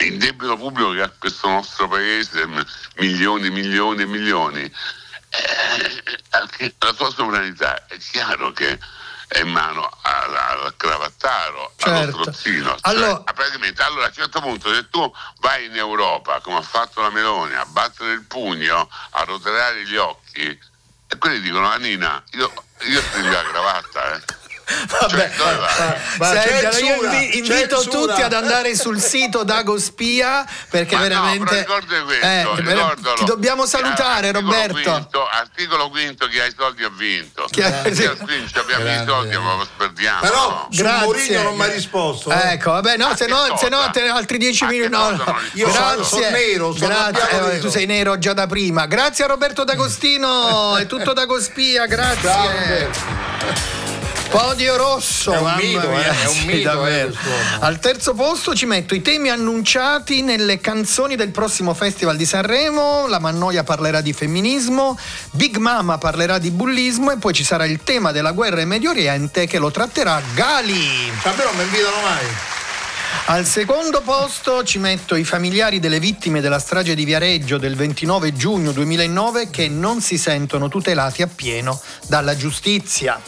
il 0.00 0.18
debito 0.18 0.56
pubblico 0.56 0.92
che 0.92 1.02
ha 1.02 1.12
questo 1.18 1.48
nostro 1.48 1.88
paese, 1.88 2.46
milioni, 2.96 3.50
milioni 3.50 4.02
e 4.02 4.06
milioni, 4.06 4.62
eh, 4.62 6.72
la 6.78 6.92
tua 6.92 7.10
sovranità 7.10 7.86
è 7.86 7.96
chiaro 7.98 8.52
che 8.52 8.78
è 9.28 9.40
in 9.40 9.48
mano 9.48 9.88
al, 10.02 10.74
cravattaro, 10.76 11.74
allo 11.80 11.96
Certo. 11.96 12.22
strozzino. 12.22 12.68
Cioè, 12.70 12.78
Allora- 12.82 13.20
praticamente, 13.32 13.82
allora 13.82 14.06
a 14.06 14.08
un 14.08 14.14
certo 14.14 14.40
punto 14.40 14.74
se 14.74 14.88
tu 14.90 15.12
vai 15.38 15.66
in 15.66 15.76
Europa, 15.76 16.40
come 16.40 16.58
ha 16.58 16.62
fatto 16.62 17.00
la 17.00 17.10
Meloni, 17.10 17.54
a 17.54 17.64
battere 17.66 18.12
il 18.12 18.24
pugno, 18.24 18.90
a 19.10 19.22
rotolare 19.24 19.84
gli 19.86 19.96
occhi, 19.96 20.58
e 21.12 21.18
quelli 21.18 21.40
dicono, 21.40 21.68
Anina, 21.68 22.22
io, 22.32 22.52
io 22.80 23.00
stringo 23.00 23.30
la 23.30 23.42
cravatta, 23.42 24.14
eh. 24.16 24.22
Cioè, 24.70 25.30
dove 25.36 25.56
vai? 25.56 25.94
Ma 26.18 26.26
Senti, 26.40 26.64
allora 26.66 26.78
io 26.78 27.12
invito 27.32 27.80
censura. 27.82 28.06
tutti 28.14 28.22
ad 28.22 28.32
andare 28.32 28.76
sul 28.76 29.00
sito 29.00 29.42
Dagospia 29.42 30.46
perché 30.68 30.94
Ma 30.94 31.00
no, 31.02 31.08
veramente 31.08 31.58
ricorda 31.58 32.02
questo, 32.02 32.26
Eh, 32.26 33.14
ti 33.16 33.24
dobbiamo 33.24 33.66
salutare 33.66 34.28
Articolo 34.28 34.52
Roberto. 34.52 34.90
Quinto, 34.92 35.28
articolo 35.28 35.90
quinto, 35.90 36.26
chi 36.28 36.38
ha 36.40 36.44
i 36.46 36.54
soldi 36.56 36.84
ha 36.84 36.90
vinto. 36.96 37.46
Chi 37.50 37.62
ha- 37.62 37.82
ci 37.92 38.58
abbiamo 38.58 38.88
i 38.90 39.04
soldi, 39.06 39.36
ma 39.36 39.54
lo 39.56 39.64
sperdiamo. 39.64 40.20
Però 40.20 40.48
no? 40.50 40.68
su 40.70 40.82
Mourinho 40.84 41.42
non 41.42 41.56
mi 41.56 41.62
ha 41.62 41.66
risposto. 41.66 42.30
eh. 42.30 42.52
Ecco, 42.52 42.70
vabbè, 42.72 42.96
no, 42.96 43.14
se 43.16 43.26
no, 43.26 43.56
se 43.58 43.68
no 43.68 43.90
te- 43.90 44.08
altri 44.08 44.38
dieci 44.38 44.64
minuti. 44.66 44.88
No, 44.90 45.10
cosa 45.10 45.24
no. 45.24 45.36
Io 45.54 45.70
Grazie. 45.70 46.04
sono- 46.04 46.28
nero, 46.30 46.72
sono 46.74 46.86
Grazie. 46.86 47.30
Eh, 47.30 47.40
nero. 47.40 47.58
tu 47.60 47.68
sei 47.70 47.86
nero 47.86 48.18
già 48.18 48.32
da 48.32 48.46
prima. 48.46 48.86
Grazie 48.86 49.24
a 49.24 49.26
Roberto 49.28 49.64
D'Agostino, 49.64 50.76
è 50.76 50.86
tutto 50.86 51.12
Dagospia, 51.12 51.86
grazie. 51.86 52.18
Ciao. 52.92 53.79
Podio 54.30 54.76
rosso, 54.76 55.32
È 55.32 55.38
un 55.38 55.54
mito, 55.56 55.88
mia, 55.88 56.06
eh, 56.06 56.22
è 56.22 56.26
un 56.28 56.38
mito, 56.44 56.86
eh. 56.86 57.10
Al 57.58 57.80
terzo 57.80 58.14
posto 58.14 58.54
ci 58.54 58.64
metto 58.64 58.94
i 58.94 59.02
temi 59.02 59.28
annunciati 59.28 60.22
nelle 60.22 60.60
canzoni 60.60 61.16
del 61.16 61.30
prossimo 61.30 61.74
Festival 61.74 62.16
di 62.16 62.24
Sanremo. 62.24 63.08
La 63.08 63.18
Mannoia 63.18 63.64
parlerà 63.64 64.00
di 64.00 64.12
femminismo, 64.12 64.96
Big 65.32 65.56
Mama 65.56 65.98
parlerà 65.98 66.38
di 66.38 66.52
bullismo 66.52 67.10
e 67.10 67.16
poi 67.16 67.32
ci 67.32 67.42
sarà 67.42 67.64
il 67.64 67.80
tema 67.82 68.12
della 68.12 68.30
guerra 68.30 68.60
in 68.60 68.68
Medio 68.68 68.90
Oriente 68.90 69.48
che 69.48 69.58
lo 69.58 69.72
tratterà 69.72 70.22
Gali. 70.32 71.10
A 71.24 71.32
me 71.36 71.44
non 71.44 71.56
mi 71.56 71.62
invitano 71.64 72.00
mai. 72.00 72.26
Al 73.26 73.44
secondo 73.46 74.00
posto 74.00 74.62
ci 74.62 74.78
metto 74.78 75.16
i 75.16 75.24
familiari 75.24 75.80
delle 75.80 75.98
vittime 75.98 76.40
della 76.40 76.60
strage 76.60 76.94
di 76.94 77.04
Viareggio 77.04 77.58
del 77.58 77.74
29 77.74 78.32
giugno 78.34 78.70
2009 78.70 79.50
che 79.50 79.68
non 79.68 80.00
si 80.00 80.18
sentono 80.18 80.68
tutelati 80.68 81.22
appieno 81.22 81.80
dalla 82.06 82.36
giustizia. 82.36 83.20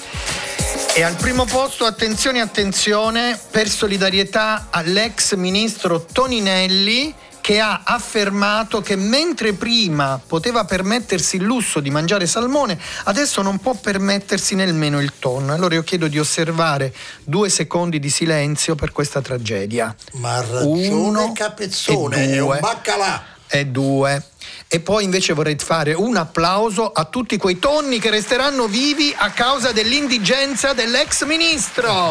E 0.95 1.03
al 1.03 1.17
primo 1.17 1.47
posto, 1.47 1.87
attenzione, 1.87 2.43
attenzione, 2.43 3.41
per 3.51 3.67
solidarietà 3.67 4.67
all'ex 4.69 5.35
ministro 5.37 6.05
Toninelli 6.05 7.15
che 7.41 7.61
ha 7.61 7.81
affermato 7.83 8.83
che 8.83 8.95
mentre 8.95 9.55
prima 9.55 10.21
poteva 10.25 10.65
permettersi 10.67 11.37
il 11.37 11.45
lusso 11.45 11.81
di 11.81 11.89
mangiare 11.89 12.27
salmone, 12.27 12.79
adesso 13.05 13.41
non 13.41 13.59
può 13.59 13.73
permettersi 13.73 14.55
nemmeno 14.55 15.01
il 15.01 15.15
tonno. 15.19 15.55
Allora 15.55 15.75
io 15.75 15.83
chiedo 15.83 16.09
di 16.09 16.19
osservare 16.19 16.95
due 17.25 17.49
secondi 17.49 17.99
di 17.99 18.11
silenzio 18.11 18.75
per 18.75 18.93
questa 18.93 19.23
tragedia. 19.23 19.95
Ma 20.13 20.43
ragione 20.43 20.89
Uno 20.89 21.33
Capezzone, 21.33 22.23
e 22.23 22.35
è 22.35 22.39
un 22.39 22.59
baccalà. 22.61 23.32
E 23.55 23.67
due. 23.67 24.29
E 24.67 24.81
poi 24.81 25.05
invece 25.05 25.35
vorrei 25.35 25.59
fare 25.59 25.93
un 25.93 26.17
applauso 26.17 26.91
a 26.91 27.05
tutti 27.05 27.37
quei 27.37 27.59
tonni 27.59 27.99
che 27.99 28.09
resteranno 28.09 28.67
vivi 28.67 29.15
a 29.15 29.31
causa 29.31 29.73
dell'indigenza 29.73 30.73
dell'ex 30.73 31.27
ministro. 31.27 32.09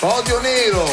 Podio 0.00 0.40
nero. 0.40 0.84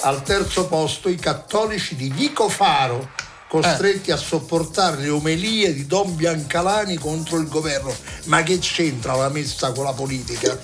Al 0.00 0.24
terzo 0.24 0.66
posto 0.66 1.08
i 1.08 1.14
cattolici 1.14 1.94
di 1.94 2.10
Vico 2.10 2.48
Faro, 2.48 3.10
costretti 3.46 4.10
a 4.10 4.16
sopportare 4.16 5.00
le 5.00 5.10
omelie 5.10 5.72
di 5.72 5.86
Don 5.86 6.16
Biancalani 6.16 6.96
contro 6.96 7.38
il 7.38 7.46
governo. 7.46 7.94
Ma 8.24 8.42
che 8.42 8.58
c'entra 8.58 9.14
la 9.14 9.28
messa 9.28 9.70
con 9.70 9.84
la 9.84 9.92
politica? 9.92 10.58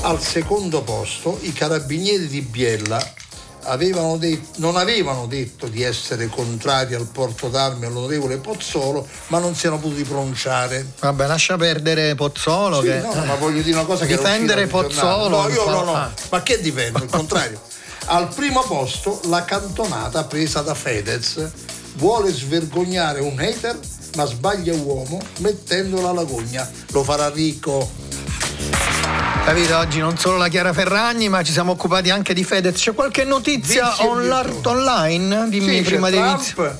Al 0.00 0.20
secondo 0.20 0.82
posto 0.82 1.38
i 1.42 1.52
carabinieri 1.52 2.26
di 2.26 2.40
Biella 2.40 3.14
avevano 3.66 4.16
det- 4.16 4.40
non 4.56 4.76
avevano 4.76 5.26
detto 5.26 5.66
di 5.66 5.82
essere 5.82 6.28
contrari 6.28 6.94
al 6.94 7.06
porto 7.06 7.48
d'armi 7.48 7.86
all'onorevole 7.86 8.36
Pozzolo, 8.38 9.06
ma 9.28 9.38
non 9.38 9.54
si 9.54 9.66
erano 9.66 9.80
potuti 9.80 10.04
pronunciare. 10.04 10.86
Vabbè, 11.00 11.26
lascia 11.26 11.56
perdere 11.56 12.14
Pozzolo. 12.14 12.80
Sì, 12.80 12.86
che, 12.88 13.00
no, 13.00 13.24
ma 13.24 13.34
voglio 13.34 13.62
dire 13.62 13.76
una 13.76 13.86
cosa 13.86 14.04
Difendere. 14.04 14.66
Pozzolo. 14.66 15.42
No, 15.42 15.48
io 15.48 15.68
no, 15.68 15.82
no. 15.82 15.94
ah. 15.94 16.10
Ma 16.30 16.42
che 16.42 16.60
difendo? 16.60 17.02
Il 17.02 17.10
contrario. 17.10 17.60
Al 18.06 18.28
primo 18.34 18.62
posto 18.62 19.20
la 19.24 19.44
cantonata 19.44 20.24
presa 20.24 20.60
da 20.62 20.74
Fedez. 20.74 21.44
Vuole 21.94 22.32
svergognare 22.32 23.20
un 23.20 23.38
hater, 23.40 23.78
ma 24.16 24.24
sbaglia 24.26 24.74
uomo 24.74 25.18
mettendolo 25.38 26.08
alla 26.08 26.24
gogna. 26.24 26.70
Lo 26.90 27.02
farà 27.02 27.28
ricco. 27.30 27.90
Capito? 29.46 29.76
Oggi 29.78 30.00
non 30.00 30.18
solo 30.18 30.38
la 30.38 30.48
Chiara 30.48 30.72
Ferragni, 30.72 31.28
ma 31.28 31.42
ci 31.44 31.52
siamo 31.52 31.70
occupati 31.72 32.10
anche 32.10 32.34
di 32.34 32.42
Fedez. 32.42 32.76
C'è 32.80 32.94
qualche 32.94 33.22
notizia 33.24 33.94
virtù. 33.96 34.68
online? 34.68 35.48
Dimmi 35.48 35.76
Sì, 35.76 35.82
prima 35.82 36.10
di 36.10 36.16
iniziare. 36.16 36.76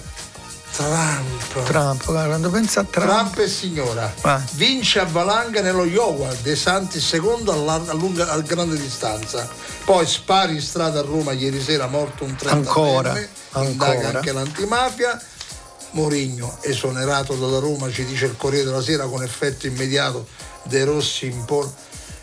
Trump. 0.72 1.62
Trump, 1.64 2.05
guarda, 2.05 2.26
quando 2.26 2.50
pensa 2.50 2.81
a 2.81 2.85
Trump. 2.85 3.09
Trump 3.09 3.38
e 3.38 3.48
signora 3.48 4.12
Ah. 4.22 4.42
vince 4.55 4.98
a 4.98 5.05
valanga 5.05 5.62
nello 5.62 5.85
Iowa 5.85 6.29
De 6.42 6.55
Santi 6.57 7.00
secondo 7.00 7.50
a, 7.52 7.57
lar- 7.57 7.88
a 7.88 7.94
lunga, 7.94 8.31
a 8.31 8.38
grande 8.40 8.76
distanza 8.76 9.48
poi 9.87 10.05
spari 10.07 10.57
in 10.57 10.61
strada 10.61 10.98
a 10.98 11.02
Roma 11.02 11.33
ieri 11.33 11.62
sera 11.62 11.87
morto 11.87 12.24
un 12.24 12.37
30 12.37 12.57
Ancora, 12.57 13.09
indaga 13.64 13.94
ancora. 13.94 14.18
anche 14.18 14.33
l'antimafia 14.33 15.18
Mourinho 15.92 16.59
esonerato 16.61 17.35
dalla 17.37 17.59
Roma 17.59 17.90
ci 17.90 18.05
dice 18.05 18.26
il 18.26 18.37
Corriere 18.37 18.66
della 18.66 18.83
Sera 18.83 19.07
con 19.07 19.22
effetto 19.22 19.66
immediato 19.66 20.26
De 20.64 20.85
Rossi 20.85 21.24
in 21.26 21.42
pol 21.46 21.72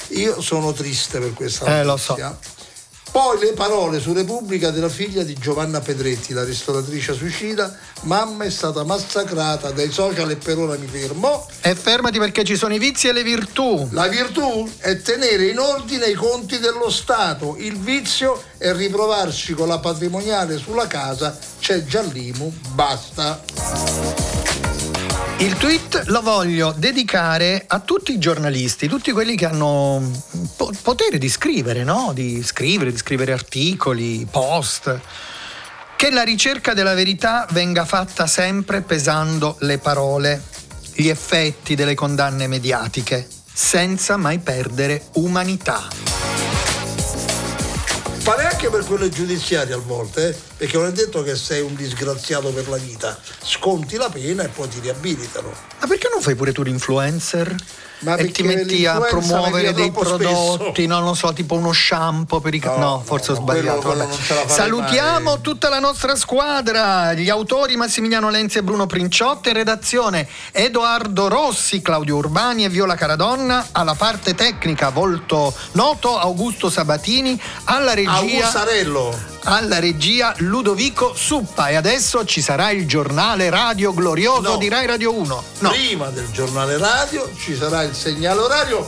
io 0.09 0.41
sono 0.41 0.73
triste 0.73 1.19
per 1.19 1.33
questa 1.33 1.79
Eh, 1.79 1.83
lo 1.83 1.91
notizia 1.91 2.37
poi 3.13 3.37
le 3.37 3.53
parole 3.53 3.99
su 3.99 4.11
Repubblica 4.11 4.71
della 4.71 4.89
figlia 4.89 5.21
di 5.21 5.35
Giovanna 5.35 5.81
Pedretti, 5.81 6.33
la 6.33 6.43
ristoratrice 6.43 7.13
suicida. 7.13 7.77
Mamma 8.05 8.45
è 8.45 8.49
stata 8.49 8.83
massacrata 8.83 9.69
dai 9.69 9.91
social 9.91 10.31
e 10.31 10.35
per 10.35 10.57
ora 10.57 10.75
mi 10.79 10.87
fermo. 10.87 11.47
E 11.61 11.75
fermati 11.75 12.17
perché 12.17 12.43
ci 12.43 12.55
sono 12.55 12.73
i 12.73 12.79
vizi 12.79 13.09
e 13.09 13.13
le 13.13 13.21
virtù. 13.21 13.87
La 13.91 14.07
virtù 14.07 14.67
è 14.79 14.99
tenere 15.03 15.45
in 15.45 15.59
ordine 15.59 16.07
i 16.07 16.15
conti 16.15 16.57
dello 16.57 16.89
Stato, 16.89 17.55
il 17.59 17.77
vizio 17.77 18.41
è 18.57 18.73
riprovarci 18.73 19.53
con 19.53 19.67
la 19.67 19.77
patrimoniale 19.77 20.57
sulla 20.57 20.87
casa, 20.87 21.37
c'è 21.59 21.85
già 21.85 22.01
l'IMU, 22.01 22.51
basta. 22.73 24.22
Il 25.37 25.57
tweet 25.57 26.03
lo 26.05 26.21
voglio 26.21 26.73
dedicare 26.77 27.65
a 27.67 27.79
tutti 27.79 28.13
i 28.13 28.19
giornalisti, 28.19 28.87
tutti 28.87 29.11
quelli 29.11 29.35
che 29.35 29.45
hanno 29.45 30.11
po- 30.55 30.71
potere 30.81 31.17
di 31.17 31.27
scrivere, 31.27 31.83
no? 31.83 32.11
Di 32.13 32.41
scrivere, 32.43 32.91
di 32.91 32.97
scrivere 32.97 33.33
articoli, 33.33 34.25
post. 34.29 34.99
Che 35.97 36.11
la 36.11 36.23
ricerca 36.23 36.73
della 36.73 36.93
verità 36.93 37.45
venga 37.51 37.83
fatta 37.83 38.25
sempre 38.25 38.81
pesando 38.81 39.57
le 39.59 39.79
parole, 39.79 40.41
gli 40.93 41.09
effetti 41.09 41.75
delle 41.75 41.95
condanne 41.95 42.47
mediatiche, 42.47 43.27
senza 43.51 44.15
mai 44.15 44.39
perdere 44.39 45.07
umanità. 45.13 45.87
Ma 48.25 48.35
neanche 48.35 48.69
per 48.69 48.85
quelle 48.85 49.09
giudiziarie 49.09 49.73
a 49.73 49.77
volte, 49.77 50.29
eh, 50.29 50.35
perché 50.63 50.77
non 50.77 50.87
è 50.87 50.91
detto 50.93 51.23
che 51.23 51.35
sei 51.35 51.59
un 51.59 51.75
disgraziato 51.75 52.47
per 52.53 52.69
la 52.69 52.77
vita, 52.77 53.19
sconti 53.43 53.97
la 53.97 54.07
pena 54.07 54.43
e 54.43 54.47
poi 54.47 54.69
ti 54.69 54.79
riabilitano. 54.79 55.51
Ma 55.81 55.87
perché 55.87 56.07
non 56.09 56.21
fai 56.21 56.35
pure 56.35 56.53
tu 56.53 56.63
l'influencer? 56.63 57.53
Ma 57.99 58.15
e 58.15 58.31
ti 58.31 58.43
metti 58.43 58.85
a 58.85 58.97
promuovere 58.99 59.73
dei 59.73 59.91
prodotti, 59.91 60.71
spesso. 60.73 60.87
non 60.87 61.03
lo 61.03 61.13
so, 61.13 61.33
tipo 61.33 61.55
uno 61.55 61.73
shampoo 61.73 62.39
per 62.39 62.53
i 62.53 62.59
capelli. 62.59 62.79
No, 62.81 62.87
No, 62.95 63.01
forse 63.03 63.31
no, 63.33 63.37
ho 63.37 63.39
no, 63.41 63.45
quello- 63.45 63.61
sbagliato. 63.81 63.87
quello 63.87 64.07
farei 64.13 64.49
Salutiamo 64.49 65.29
mai. 65.31 65.41
tutta 65.41 65.67
la 65.69 65.79
nostra 65.79 66.15
squadra, 66.15 67.13
gli 67.13 67.29
autori 67.29 67.75
Massimiliano 67.75 68.29
Lenzi 68.29 68.57
e 68.59 68.63
Bruno 68.63 68.87
Princiotti, 68.87 69.49
in 69.49 69.55
redazione 69.55 70.27
Edoardo 70.51 71.27
Rossi, 71.27 71.81
Claudio 71.81 72.15
Urbani 72.17 72.63
e 72.65 72.69
Viola 72.69 72.95
Caradonna, 72.95 73.67
alla 73.73 73.95
parte 73.95 74.33
tecnica 74.33 74.89
volto 74.89 75.53
noto 75.73 76.17
Augusto 76.17 76.69
Sabatini, 76.69 77.39
alla 77.65 77.93
regia 77.93 78.11
Augustarello. 78.15 79.32
Alla 79.45 79.79
regia 79.79 80.33
Ludovico 80.37 81.13
Suppa 81.15 81.67
e 81.69 81.75
adesso 81.75 82.23
ci 82.25 82.41
sarà 82.41 82.69
il 82.71 82.87
giornale 82.87 83.49
radio 83.49 83.93
glorioso 83.93 84.51
No. 84.51 84.57
di 84.57 84.69
Rai 84.69 84.85
Radio 84.85 85.13
1. 85.17 85.43
No. 85.59 85.69
Prima 85.69 86.09
del 86.09 86.29
giornale 86.31 86.77
radio 86.77 87.29
ci 87.37 87.55
sarà 87.55 87.81
il 87.83 87.93
segnale 87.93 88.39
orario 88.39 88.87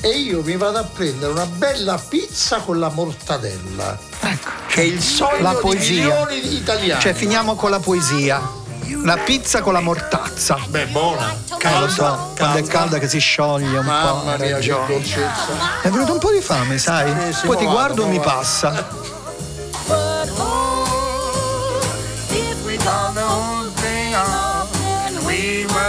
e 0.00 0.10
io 0.10 0.42
mi 0.42 0.56
vado 0.56 0.78
a 0.78 0.82
prendere 0.84 1.32
una 1.32 1.46
bella 1.46 1.96
pizza 1.96 2.58
con 2.58 2.78
la 2.78 2.90
mortadella. 2.90 3.98
Ecco, 4.20 4.50
Che 4.68 4.80
è 4.80 4.84
il 4.84 5.00
sogno 5.00 5.40
la 5.42 5.50
di 5.54 5.56
poesia. 5.60 5.94
milioni 6.04 6.40
di 6.40 6.54
italiani. 6.56 7.00
Cioè 7.00 7.14
finiamo 7.14 7.54
con 7.54 7.70
la 7.70 7.80
poesia. 7.80 8.62
La 9.02 9.16
pizza 9.16 9.62
con 9.62 9.72
la 9.72 9.80
mortazza. 9.80 10.58
Beh, 10.68 10.86
buona. 10.86 11.34
Eh, 11.58 11.78
lo 11.80 11.88
so, 11.88 12.32
quando 12.36 12.58
è 12.58 12.62
calda 12.66 12.98
che 12.98 13.08
si 13.08 13.18
scioglie 13.18 13.78
un 13.78 13.84
po'. 13.84 13.90
Mamma 13.90 14.32
hai 14.34 14.38
mia, 14.40 14.58
che 14.58 14.68
dolcezza. 14.86 15.80
È 15.82 15.88
venuto 15.88 16.12
un 16.12 16.18
po' 16.18 16.30
di 16.30 16.40
fame, 16.42 16.76
sai? 16.76 17.32
Sì, 17.32 17.46
Poi 17.46 17.56
ti 17.56 17.64
mo 17.64 17.70
guardo 17.72 18.02
vado, 18.02 18.04
e 18.04 18.10
mi 18.10 18.18
vado. 18.18 18.30
passa. 18.30 19.12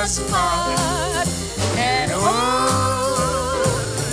we 0.05 0.07
must 0.07 0.29
part. 0.29 1.27
And 1.77 2.11
oh, 2.13 3.63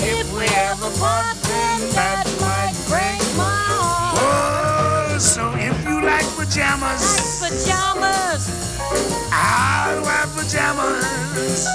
if 0.00 0.32
we 0.32 0.44
ever 0.44 0.90
part, 0.98 1.36
then 1.42 1.80
that 1.92 2.24
might 2.40 2.76
break 2.88 3.20
my 3.36 3.60
heart. 4.16 5.12
Oh, 5.12 5.18
so 5.18 5.52
if 5.56 5.76
you 5.84 6.02
like 6.02 6.24
pajamas, 6.34 7.42
like 7.42 7.52
Pajamas, 7.52 8.48
I'll 9.32 10.02
wear 10.02 10.26
pajamas. 10.34 11.68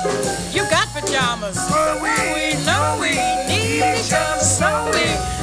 you 0.51 0.63
got 0.71 0.87
pajamas. 0.89 1.57
For 1.69 2.01
we 2.01 2.09
We 2.33 2.65
know 2.65 2.97
oh, 2.97 3.01
we 3.01 3.11
need 3.47 3.99
each 3.99 4.11
other. 4.13 5.36